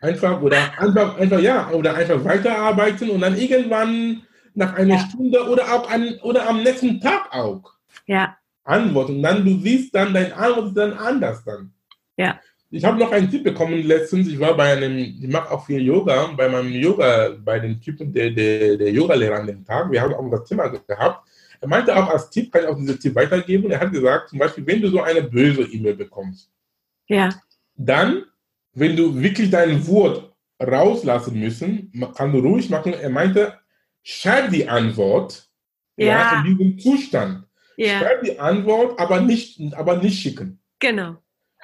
einfach 0.00 0.40
oder 0.42 0.58
einfach, 0.78 1.18
einfach 1.18 1.40
ja, 1.40 1.70
oder 1.70 1.94
einfach 1.94 2.24
weiterarbeiten 2.24 3.10
und 3.10 3.20
dann 3.20 3.36
irgendwann 3.36 4.22
nach 4.54 4.74
einer 4.74 4.94
Ja. 4.96 5.00
Stunde 5.08 5.48
oder 5.48 5.64
auch 5.72 5.88
an, 5.90 6.18
oder 6.22 6.48
am 6.48 6.62
nächsten 6.62 7.00
Tag 7.00 7.28
auch 7.32 7.72
Ja. 8.06 8.36
antworten. 8.64 9.16
Und 9.16 9.22
dann 9.22 9.44
du 9.44 9.58
siehst 9.60 9.94
dann 9.94 10.12
dein 10.14 10.32
Antwort 10.32 10.68
ist 10.68 10.76
dann 10.76 10.92
anders 10.94 11.44
dann. 11.44 11.72
Ja. 12.16 12.40
Ich 12.72 12.84
habe 12.84 12.98
noch 12.98 13.10
einen 13.10 13.28
Tipp 13.30 13.42
bekommen 13.42 13.82
letztens. 13.82 14.28
Ich 14.28 14.38
war 14.38 14.56
bei 14.56 14.72
einem, 14.72 14.96
ich 14.96 15.26
mache 15.28 15.50
auch 15.50 15.66
viel 15.66 15.82
Yoga, 15.82 16.28
bei 16.36 16.48
meinem 16.48 16.72
Yoga, 16.72 17.30
bei 17.44 17.58
den 17.58 17.80
Typen 17.80 18.12
der, 18.12 18.30
der, 18.30 18.76
der 18.76 18.90
Yogalehrer 18.92 19.40
an 19.40 19.46
dem 19.48 19.64
Tag. 19.64 19.90
Wir 19.90 20.00
haben 20.00 20.14
auch 20.14 20.30
das 20.30 20.44
Thema 20.48 20.68
gehabt. 20.68 21.26
Er 21.60 21.68
meinte 21.68 21.94
auch 21.96 22.08
als 22.08 22.30
Tipp, 22.30 22.52
kann 22.52 22.62
ich 22.62 22.68
auch 22.68 22.76
diesen 22.76 22.98
Tipp 23.00 23.14
weitergeben. 23.16 23.70
Er 23.72 23.80
hat 23.80 23.92
gesagt, 23.92 24.30
zum 24.30 24.38
Beispiel, 24.38 24.64
wenn 24.66 24.80
du 24.80 24.88
so 24.88 25.02
eine 25.02 25.22
böse 25.22 25.62
E-Mail 25.62 25.94
bekommst, 25.96 26.48
Ja. 27.08 27.28
dann, 27.76 28.24
wenn 28.80 28.96
du 28.96 29.20
wirklich 29.20 29.50
dein 29.50 29.86
Wort 29.86 30.34
rauslassen 30.60 31.38
müssen, 31.38 31.92
kann 32.16 32.32
du 32.32 32.38
ruhig 32.40 32.68
machen. 32.70 32.92
Er 32.94 33.10
meinte, 33.10 33.54
schreib 34.02 34.50
die 34.50 34.68
Antwort 34.68 35.48
Ja. 35.96 36.42
in 36.44 36.56
diesem 36.56 36.78
Zustand. 36.78 37.44
Ja. 37.76 37.98
Schreib 38.00 38.22
die 38.22 38.38
Antwort, 38.38 38.98
aber 38.98 39.20
nicht, 39.20 39.60
aber 39.74 39.96
nicht 39.98 40.20
schicken. 40.20 40.60
Genau. 40.78 41.16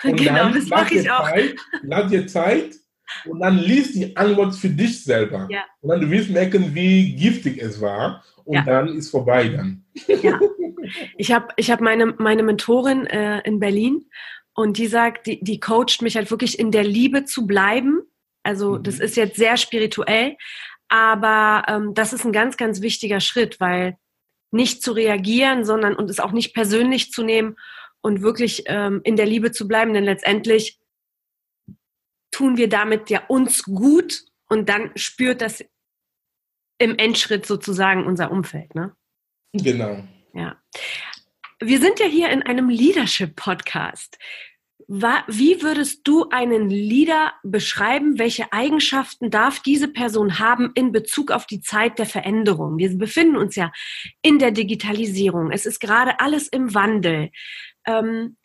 Und 0.05 0.17
genau, 0.17 0.51
das 0.51 0.67
mache 0.69 0.95
ich 0.95 1.11
auch. 1.11 1.29
Zeit, 1.29 1.57
lass 1.83 2.11
dir 2.11 2.27
Zeit 2.27 2.75
und 3.25 3.41
dann 3.41 3.59
liest 3.59 3.95
die 3.95 4.15
Antwort 4.17 4.55
für 4.55 4.69
dich 4.69 5.03
selber. 5.03 5.49
Ja. 5.51 5.65
Und 5.81 5.89
dann 5.91 6.01
du 6.03 6.11
wirst 6.11 6.29
merken, 6.31 6.75
wie 6.75 7.17
giftig 7.17 7.59
es 7.63 7.81
war. 7.81 8.23
Und 8.45 8.55
Ja. 8.57 8.63
dann 8.63 8.89
ist 8.97 9.11
vorbei 9.11 9.49
dann. 9.49 9.85
Ich 11.19 11.33
habe 11.33 11.49
ich 11.57 11.71
hab 11.71 11.81
meine, 11.81 12.07
meine 12.19 12.43
Mentorin 12.43 13.07
äh, 13.07 13.41
in 13.41 13.59
Berlin 13.59 14.05
und 14.57 14.79
die 14.79 14.87
sagt, 14.87 15.27
die, 15.27 15.39
die 15.43 15.61
coacht 15.61 16.01
mich 16.01 16.17
halt 16.17 16.31
wirklich 16.31 16.59
in 16.59 16.73
der 16.73 16.85
Liebe 16.85 17.25
zu 17.25 17.47
bleiben. 17.47 18.01
Also 18.43 18.77
Mhm. 18.77 18.83
das 18.83 18.99
ist 18.99 19.17
jetzt 19.17 19.37
sehr 19.37 19.57
spirituell, 19.57 20.37
aber 20.89 21.65
ähm, 21.69 21.95
das 21.95 22.13
ist 22.13 22.25
ein 22.25 22.33
ganz, 22.33 22.57
ganz 22.57 22.81
wichtiger 22.81 23.21
Schritt, 23.21 23.61
weil 23.61 23.99
nicht 24.51 24.83
zu 24.83 24.93
reagieren, 24.93 25.65
sondern 25.65 25.95
und 25.95 26.09
es 26.09 26.21
auch 26.21 26.33
nicht 26.33 26.55
persönlich 26.55 27.13
zu 27.13 27.23
nehmen 27.23 27.57
und 28.01 28.23
wirklich 28.23 28.65
ähm, 28.67 29.01
in 29.05 29.17
der 29.17 29.27
Liebe 29.27 29.53
zu 29.53 29.69
bleiben, 29.69 29.93
denn 29.93 30.05
letztendlich 30.05 30.79
tun 32.31 32.57
wir 32.57 32.69
damit 32.69 33.11
ja 33.11 33.25
uns 33.29 33.63
gut 33.63 34.25
und 34.49 34.69
dann 34.69 34.93
spürt 34.95 35.43
das 35.43 35.65
im 36.79 36.97
Endschritt 36.97 37.47
sozusagen 37.47 38.07
unser 38.07 38.31
Umfeld. 38.31 38.75
Ne? 38.75 38.95
Genau. 39.53 40.03
Ja. 40.35 40.57
Wir 41.61 41.81
sind 41.81 41.99
ja 42.01 42.07
hier 42.07 42.29
in 42.31 42.43
einem 42.43 42.69
Leadership-Podcast. 42.69 44.19
Wie 44.89 45.63
würdest 45.63 46.07
du 46.07 46.29
einen 46.29 46.69
Leader 46.69 47.33
beschreiben? 47.43 48.19
Welche 48.19 48.53
Eigenschaften 48.53 49.31
darf 49.31 49.61
diese 49.61 49.89
Person 49.89 50.39
haben 50.39 50.71
in 50.75 50.93
Bezug 50.93 51.31
auf 51.31 51.47
die 51.47 51.63
Zeit 51.63 51.99
der 51.99 52.07
Veränderung? 52.07 52.77
Wir 52.77 52.97
befinden 52.97 53.37
uns 53.37 53.57
ja 53.57 53.73
in 54.21 54.39
der 54.39 54.51
Digitalisierung. 54.51 55.51
Es 55.51 55.65
ist 55.65 55.81
gerade 55.81 56.21
alles 56.21 56.47
im 56.47 56.75
Wandel. 56.75 57.31
Ähm, 57.87 58.37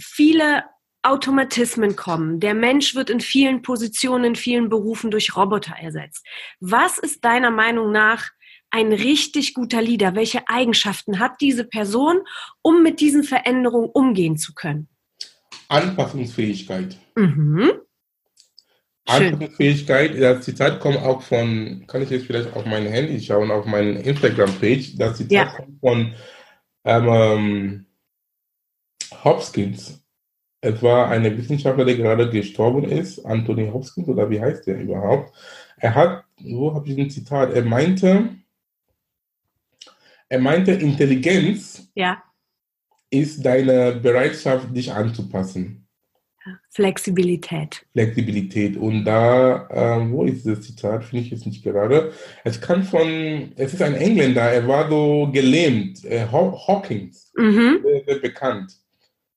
viele 0.00 0.64
Automatismen 1.02 1.94
kommen. 1.94 2.40
Der 2.40 2.54
Mensch 2.54 2.96
wird 2.96 3.08
in 3.08 3.20
vielen 3.20 3.62
Positionen, 3.62 4.24
in 4.24 4.36
vielen 4.36 4.68
Berufen 4.68 5.12
durch 5.12 5.36
Roboter 5.36 5.76
ersetzt. 5.80 6.26
Was 6.58 6.98
ist 6.98 7.24
deiner 7.24 7.52
Meinung 7.52 7.92
nach 7.92 8.30
ein 8.76 8.92
richtig 8.92 9.54
guter 9.54 9.80
Leader? 9.80 10.14
Welche 10.14 10.46
Eigenschaften 10.48 11.18
hat 11.18 11.40
diese 11.40 11.64
Person, 11.64 12.18
um 12.60 12.82
mit 12.82 13.00
diesen 13.00 13.24
Veränderungen 13.24 13.88
umgehen 13.88 14.36
zu 14.36 14.52
können? 14.52 14.88
Anpassungsfähigkeit. 15.68 16.98
Mhm. 17.14 17.70
Anpassungsfähigkeit, 19.06 20.20
das 20.20 20.44
Zitat 20.44 20.80
kommt 20.80 20.98
auch 20.98 21.22
von, 21.22 21.84
kann 21.86 22.02
ich 22.02 22.10
jetzt 22.10 22.26
vielleicht 22.26 22.52
auf 22.54 22.66
mein 22.66 22.86
Handy 22.86 23.18
schauen, 23.20 23.50
auf 23.50 23.64
meine 23.64 24.00
Instagram-Page, 24.00 24.96
das 24.98 25.16
Zitat 25.16 25.30
Ja. 25.30 25.44
kommt 25.46 25.80
von 25.80 26.14
ähm, 26.84 27.86
Hopkins. 29.24 30.02
Es 30.60 30.82
war 30.82 31.08
ein 31.08 31.24
Wissenschaftler, 31.38 31.84
der 31.86 31.96
gerade 31.96 32.28
gestorben 32.28 32.84
ist, 32.84 33.24
Anthony 33.24 33.70
Hopkins, 33.70 34.08
oder 34.08 34.28
wie 34.28 34.40
heißt 34.40 34.66
der 34.66 34.80
überhaupt? 34.80 35.32
Er 35.78 35.94
hat, 35.94 36.24
wo 36.42 36.74
habe 36.74 36.88
ich 36.88 36.98
ein 36.98 37.10
Zitat? 37.10 37.54
Er 37.54 37.64
meinte, 37.64 38.36
er 40.28 40.38
meinte, 40.40 40.72
Intelligenz 40.72 41.88
Ja, 41.94 42.22
ist 43.10 43.44
deine 43.44 43.92
Bereitschaft, 43.92 44.74
dich 44.76 44.92
anzupassen. 44.92 45.86
Flexibilität. 46.70 47.84
Flexibilität. 47.92 48.76
Und 48.76 49.04
da, 49.04 49.68
ähm, 49.70 50.12
wo 50.12 50.24
ist 50.24 50.46
das 50.46 50.60
Zitat? 50.60 51.04
Finde 51.04 51.24
ich 51.24 51.30
jetzt 51.30 51.46
nicht 51.46 51.64
gerade. 51.64 52.12
Es 52.44 52.60
kann 52.60 52.84
von, 52.84 53.52
es 53.56 53.74
ist 53.74 53.82
ein 53.82 53.94
Engländer, 53.94 54.42
er 54.42 54.66
war 54.68 54.88
so 54.88 55.28
gelähmt, 55.32 56.04
äh, 56.04 56.26
Haw- 56.30 56.56
Hawkins, 56.68 57.32
Mhm. 57.36 57.80
sehr, 57.82 58.04
sehr 58.04 58.18
bekannt. 58.20 58.72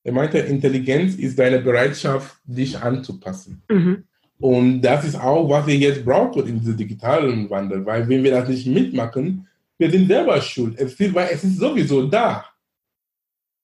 Er 0.04 0.12
meinte, 0.14 0.38
Intelligenz 0.40 1.16
ist 1.16 1.40
deine 1.40 1.60
Bereitschaft, 1.60 2.38
dich 2.46 2.78
anzupassen. 2.80 3.62
Mhm. 3.70 4.04
Und 4.40 4.82
das 4.82 5.04
ist 5.06 5.16
auch, 5.20 5.50
was 5.50 5.66
wir 5.68 5.76
jetzt 5.76 6.06
brauchen 6.06 6.48
in 6.48 6.60
diesem 6.60 6.78
digitalen 6.78 7.50
Wandel, 7.50 7.86
weil 7.86 8.08
wenn 8.08 8.24
wir 8.24 8.32
das 8.32 8.48
nicht 8.50 8.68
mitmachen, 8.68 9.48
wir 9.80 9.90
sind 9.90 10.08
selber 10.08 10.40
schuld. 10.42 10.78
Es 10.78 10.94
ist, 11.00 11.14
weil 11.16 11.30
es 11.32 11.44
ist 11.44 11.58
sowieso 11.58 12.06
da. 12.06 12.46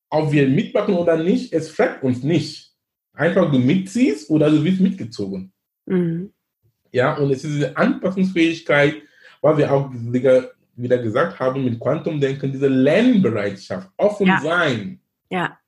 Ob 0.09 0.31
wir 0.31 0.47
mitmachen 0.47 0.95
oder 0.95 1.17
nicht, 1.17 1.51
es 1.53 1.69
fragt 1.69 2.03
uns 2.03 2.23
nicht. 2.23 2.71
Einfach 3.13 3.51
du 3.51 3.59
mitziehst 3.59 4.29
oder 4.29 4.49
du 4.49 4.63
wirst 4.63 4.79
mitgezogen. 4.79 5.51
Mhm. 5.85 6.31
Ja, 6.91 7.15
und 7.17 7.31
es 7.31 7.43
ist 7.43 7.53
diese 7.55 7.75
Anpassungsfähigkeit, 7.77 8.95
was 9.41 9.57
wir 9.57 9.71
auch 9.71 9.91
wieder 9.91 10.97
gesagt 10.97 11.39
haben, 11.39 11.65
mit 11.65 11.79
Quantumdenken, 11.79 12.51
diese 12.51 12.67
Lernbereitschaft, 12.67 13.89
offen 13.97 14.27
Ja. 14.27 14.39
sein. 14.41 14.99
Ja, 15.29 15.59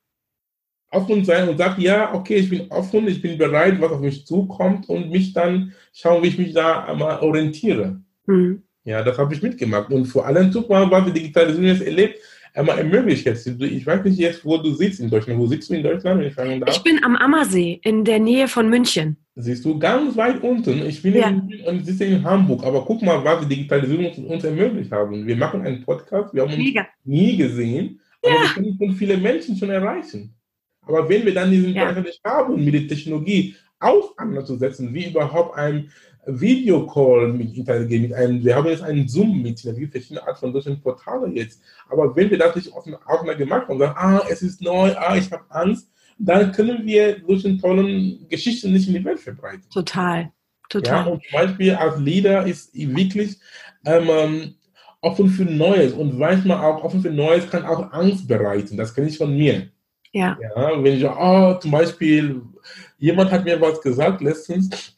Offen 0.90 1.22
sein 1.22 1.46
und 1.50 1.58
sagen, 1.58 1.82
ja, 1.82 2.14
okay, 2.14 2.36
ich 2.36 2.48
bin 2.48 2.70
offen, 2.70 3.06
ich 3.08 3.20
bin 3.20 3.36
bereit, 3.36 3.78
was 3.78 3.92
auf 3.92 4.00
mich 4.00 4.26
zukommt 4.26 4.88
und 4.88 5.10
mich 5.10 5.34
dann 5.34 5.74
schauen, 5.92 6.22
wie 6.22 6.28
ich 6.28 6.38
mich 6.38 6.54
da 6.54 6.84
einmal 6.84 7.20
orientiere. 7.20 8.00
hm. 8.26 8.62
Ja, 8.88 9.02
das 9.02 9.18
habe 9.18 9.34
ich 9.34 9.42
mitgemacht. 9.42 9.90
Und 9.92 10.06
vor 10.06 10.24
allem, 10.26 10.50
guck 10.52 10.68
mal, 10.70 10.90
was 10.90 11.04
die 11.06 11.12
Digitalisierung 11.12 11.66
jetzt 11.66 11.82
erlebt, 11.82 12.18
einmal 12.54 12.78
ermöglicht 12.78 13.26
jetzt. 13.26 13.46
Ich 13.46 13.86
weiß 13.86 14.02
nicht 14.04 14.18
jetzt, 14.18 14.44
wo 14.46 14.56
du 14.56 14.72
sitzt 14.74 15.00
in 15.00 15.10
Deutschland. 15.10 15.38
Wo 15.38 15.46
sitzt 15.46 15.68
du 15.68 15.74
in 15.74 15.82
Deutschland, 15.82 16.20
wenn 16.20 16.28
ich 16.28 16.34
fragen 16.34 16.60
darf? 16.60 16.74
ich 16.74 16.82
bin 16.82 16.98
am 17.04 17.14
Ammersee 17.16 17.80
in 17.84 18.04
der 18.04 18.18
Nähe 18.18 18.48
von 18.48 18.68
München. 18.70 19.16
Siehst 19.36 19.64
du, 19.64 19.78
ganz 19.78 20.16
weit 20.16 20.42
unten. 20.42 20.86
Ich 20.86 21.02
bin 21.02 21.14
Ja. 21.14 21.28
in, 21.28 21.50
und 21.66 21.84
sitze 21.86 22.06
in 22.06 22.24
Hamburg. 22.24 22.64
Aber 22.64 22.82
guck 22.84 23.02
mal, 23.02 23.22
was 23.22 23.40
die 23.42 23.54
Digitalisierung 23.56 24.06
uns, 24.26 24.42
ermöglicht 24.44 24.90
haben. 24.90 25.26
Wir 25.26 25.36
machen 25.36 25.60
einen 25.66 25.82
Podcast, 25.84 26.32
wir 26.34 26.42
haben 26.42 26.48
uns 26.52 26.58
Mega. 26.58 26.86
nie 27.04 27.36
gesehen, 27.36 28.00
aber 28.24 28.32
wir 28.42 28.48
können 28.54 28.76
schon 28.78 28.92
viele 28.96 29.16
Menschen 29.18 29.54
schon 29.56 29.68
erreichen. 29.70 30.34
Aber 30.86 31.06
wenn 31.08 31.24
wir 31.26 31.34
dann 31.34 31.50
diesen 31.50 31.74
Ja. 31.74 31.84
Podcast 31.84 32.06
nicht 32.06 32.20
haben, 32.24 32.64
mit 32.64 32.72
der 32.74 32.88
Technologie 32.88 33.54
auseinanderzusetzen, 33.80 34.92
wie 34.94 35.06
überhaupt 35.10 35.56
ein 35.56 35.90
Videocall 36.28 37.32
mit 37.32 37.56
interagieren, 37.56 38.02
mit 38.02 38.12
einem, 38.12 38.44
wir 38.44 38.54
haben 38.54 38.68
jetzt 38.68 38.82
einen 38.82 39.08
Zoom-Meeting, 39.08 39.76
wie 39.76 39.86
verschiedene 39.86 40.26
Art 40.26 40.38
von 40.38 40.52
solchen 40.52 40.80
Portale 40.80 41.28
jetzt. 41.28 41.62
Aber 41.88 42.14
wenn 42.14 42.30
wir 42.30 42.38
das 42.38 42.54
nicht 42.54 42.70
offen, 42.72 42.94
offener 43.06 43.34
gemacht 43.34 43.62
haben 43.62 43.72
und 43.72 43.78
sagen, 43.78 43.96
ah, 43.96 44.22
es 44.28 44.42
ist 44.42 44.60
neu, 44.60 44.94
ah, 44.96 45.16
ich 45.16 45.32
habe 45.32 45.44
Angst, 45.48 45.90
dann 46.18 46.52
können 46.52 46.84
wir 46.84 47.22
solche 47.26 47.56
tollen 47.58 48.28
Geschichten 48.28 48.72
nicht 48.72 48.88
in 48.88 48.94
die 48.94 49.04
Welt 49.04 49.20
verbreiten. 49.20 49.64
Total. 49.72 50.20
Ja, 50.20 50.30
Total. 50.68 51.08
und 51.08 51.22
zum 51.24 51.32
Beispiel 51.32 51.74
als 51.74 51.98
Leader 51.98 52.46
ist 52.46 52.74
wirklich 52.74 53.38
ähm, 53.86 54.08
ähm, 54.10 54.54
offen 55.00 55.28
für 55.28 55.44
Neues 55.44 55.94
und 55.94 56.18
manchmal 56.18 56.58
auch 56.58 56.84
offen 56.84 57.00
für 57.00 57.10
Neues 57.10 57.48
kann 57.48 57.64
auch 57.64 57.90
Angst 57.92 58.28
bereiten. 58.28 58.76
Das 58.76 58.94
kenne 58.94 59.08
ich 59.08 59.16
von 59.16 59.34
mir. 59.34 59.68
Ja. 60.12 60.36
Ja, 60.40 60.82
wenn 60.82 60.94
ich, 60.94 61.04
oh, 61.04 61.54
zum 61.54 61.70
Beispiel, 61.70 62.42
jemand 62.98 63.30
hat 63.30 63.44
mir 63.44 63.60
was 63.60 63.80
gesagt 63.80 64.20
letztens, 64.20 64.97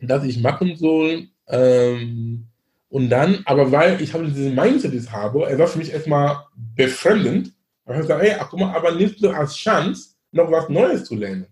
dass 0.00 0.24
ich 0.24 0.40
machen 0.40 0.76
soll, 0.76 1.28
ähm, 1.48 2.46
und 2.94 3.10
dann, 3.10 3.40
aber 3.44 3.72
weil 3.72 4.00
ich 4.00 4.14
habe 4.14 4.24
diesen 4.26 4.54
Mindset, 4.54 4.94
das 4.94 5.04
ich 5.04 5.10
habe, 5.10 5.48
er 5.48 5.58
war 5.58 5.66
für 5.66 5.78
mich 5.78 5.92
erstmal 5.92 6.44
befremdend. 6.76 7.52
Habe 7.86 7.96
ich 7.96 8.02
gesagt, 8.02 8.22
hey, 8.22 8.36
ach, 8.38 8.48
guck 8.48 8.60
mal, 8.60 8.72
aber 8.72 8.94
nicht 8.94 9.18
so 9.18 9.30
als 9.30 9.56
Chance, 9.56 10.10
noch 10.30 10.48
was 10.48 10.68
Neues 10.68 11.04
zu 11.04 11.16
lernen. 11.16 11.46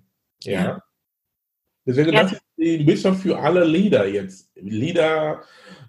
Ja. 0.44 0.52
Ja. 0.52 0.82
Deswegen, 1.84 2.12
Ja. 2.12 2.22
das 2.22 2.34
ist 2.34 2.42
die 2.56 2.78
Botschaft 2.84 3.22
für 3.22 3.36
alle 3.36 3.64
Leader 3.64 4.06
jetzt. 4.06 4.50
Leader, 4.54 5.42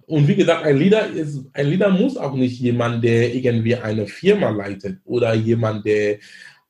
und 0.08 0.28
wie 0.28 0.36
gesagt, 0.36 0.66
ein 0.66 0.78
Leader 0.78 1.06
ist, 1.08 1.46
ein 1.54 1.68
Leader 1.68 1.92
muss 1.92 2.18
auch 2.18 2.34
nicht 2.34 2.60
jemand, 2.60 3.04
der 3.04 3.34
irgendwie 3.36 3.76
eine 3.76 4.08
Firma 4.08 4.50
leitet 4.50 5.02
oder 5.06 5.36
jemand, 5.36 5.86
der 5.86 6.18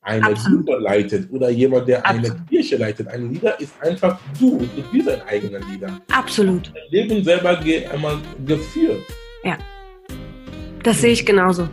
eine 0.04 0.26
Absolut. 0.26 0.68
Leitet 0.82 1.32
oder 1.32 1.50
jemand, 1.50 1.88
der 1.88 2.06
eine 2.06 2.20
Absolut. 2.20 2.50
Kirche 2.50 2.78
leitet. 2.78 3.08
Ein 3.08 3.34
Leader 3.34 3.60
ist 3.60 3.74
einfach 3.82 4.20
du. 4.40 4.60
Du 4.76 4.82
bist 4.92 5.10
ein 5.10 5.22
eigener 5.28 5.60
Leader. 5.72 6.00
Absolut. 6.12 6.72
Dein 6.74 7.08
Leben 7.08 7.24
selber 7.24 7.60
einmal 7.60 8.18
geführt. 8.46 9.02
Das 10.84 11.00
sehe 11.00 11.14
ich 11.14 11.26
genauso. 11.26 11.70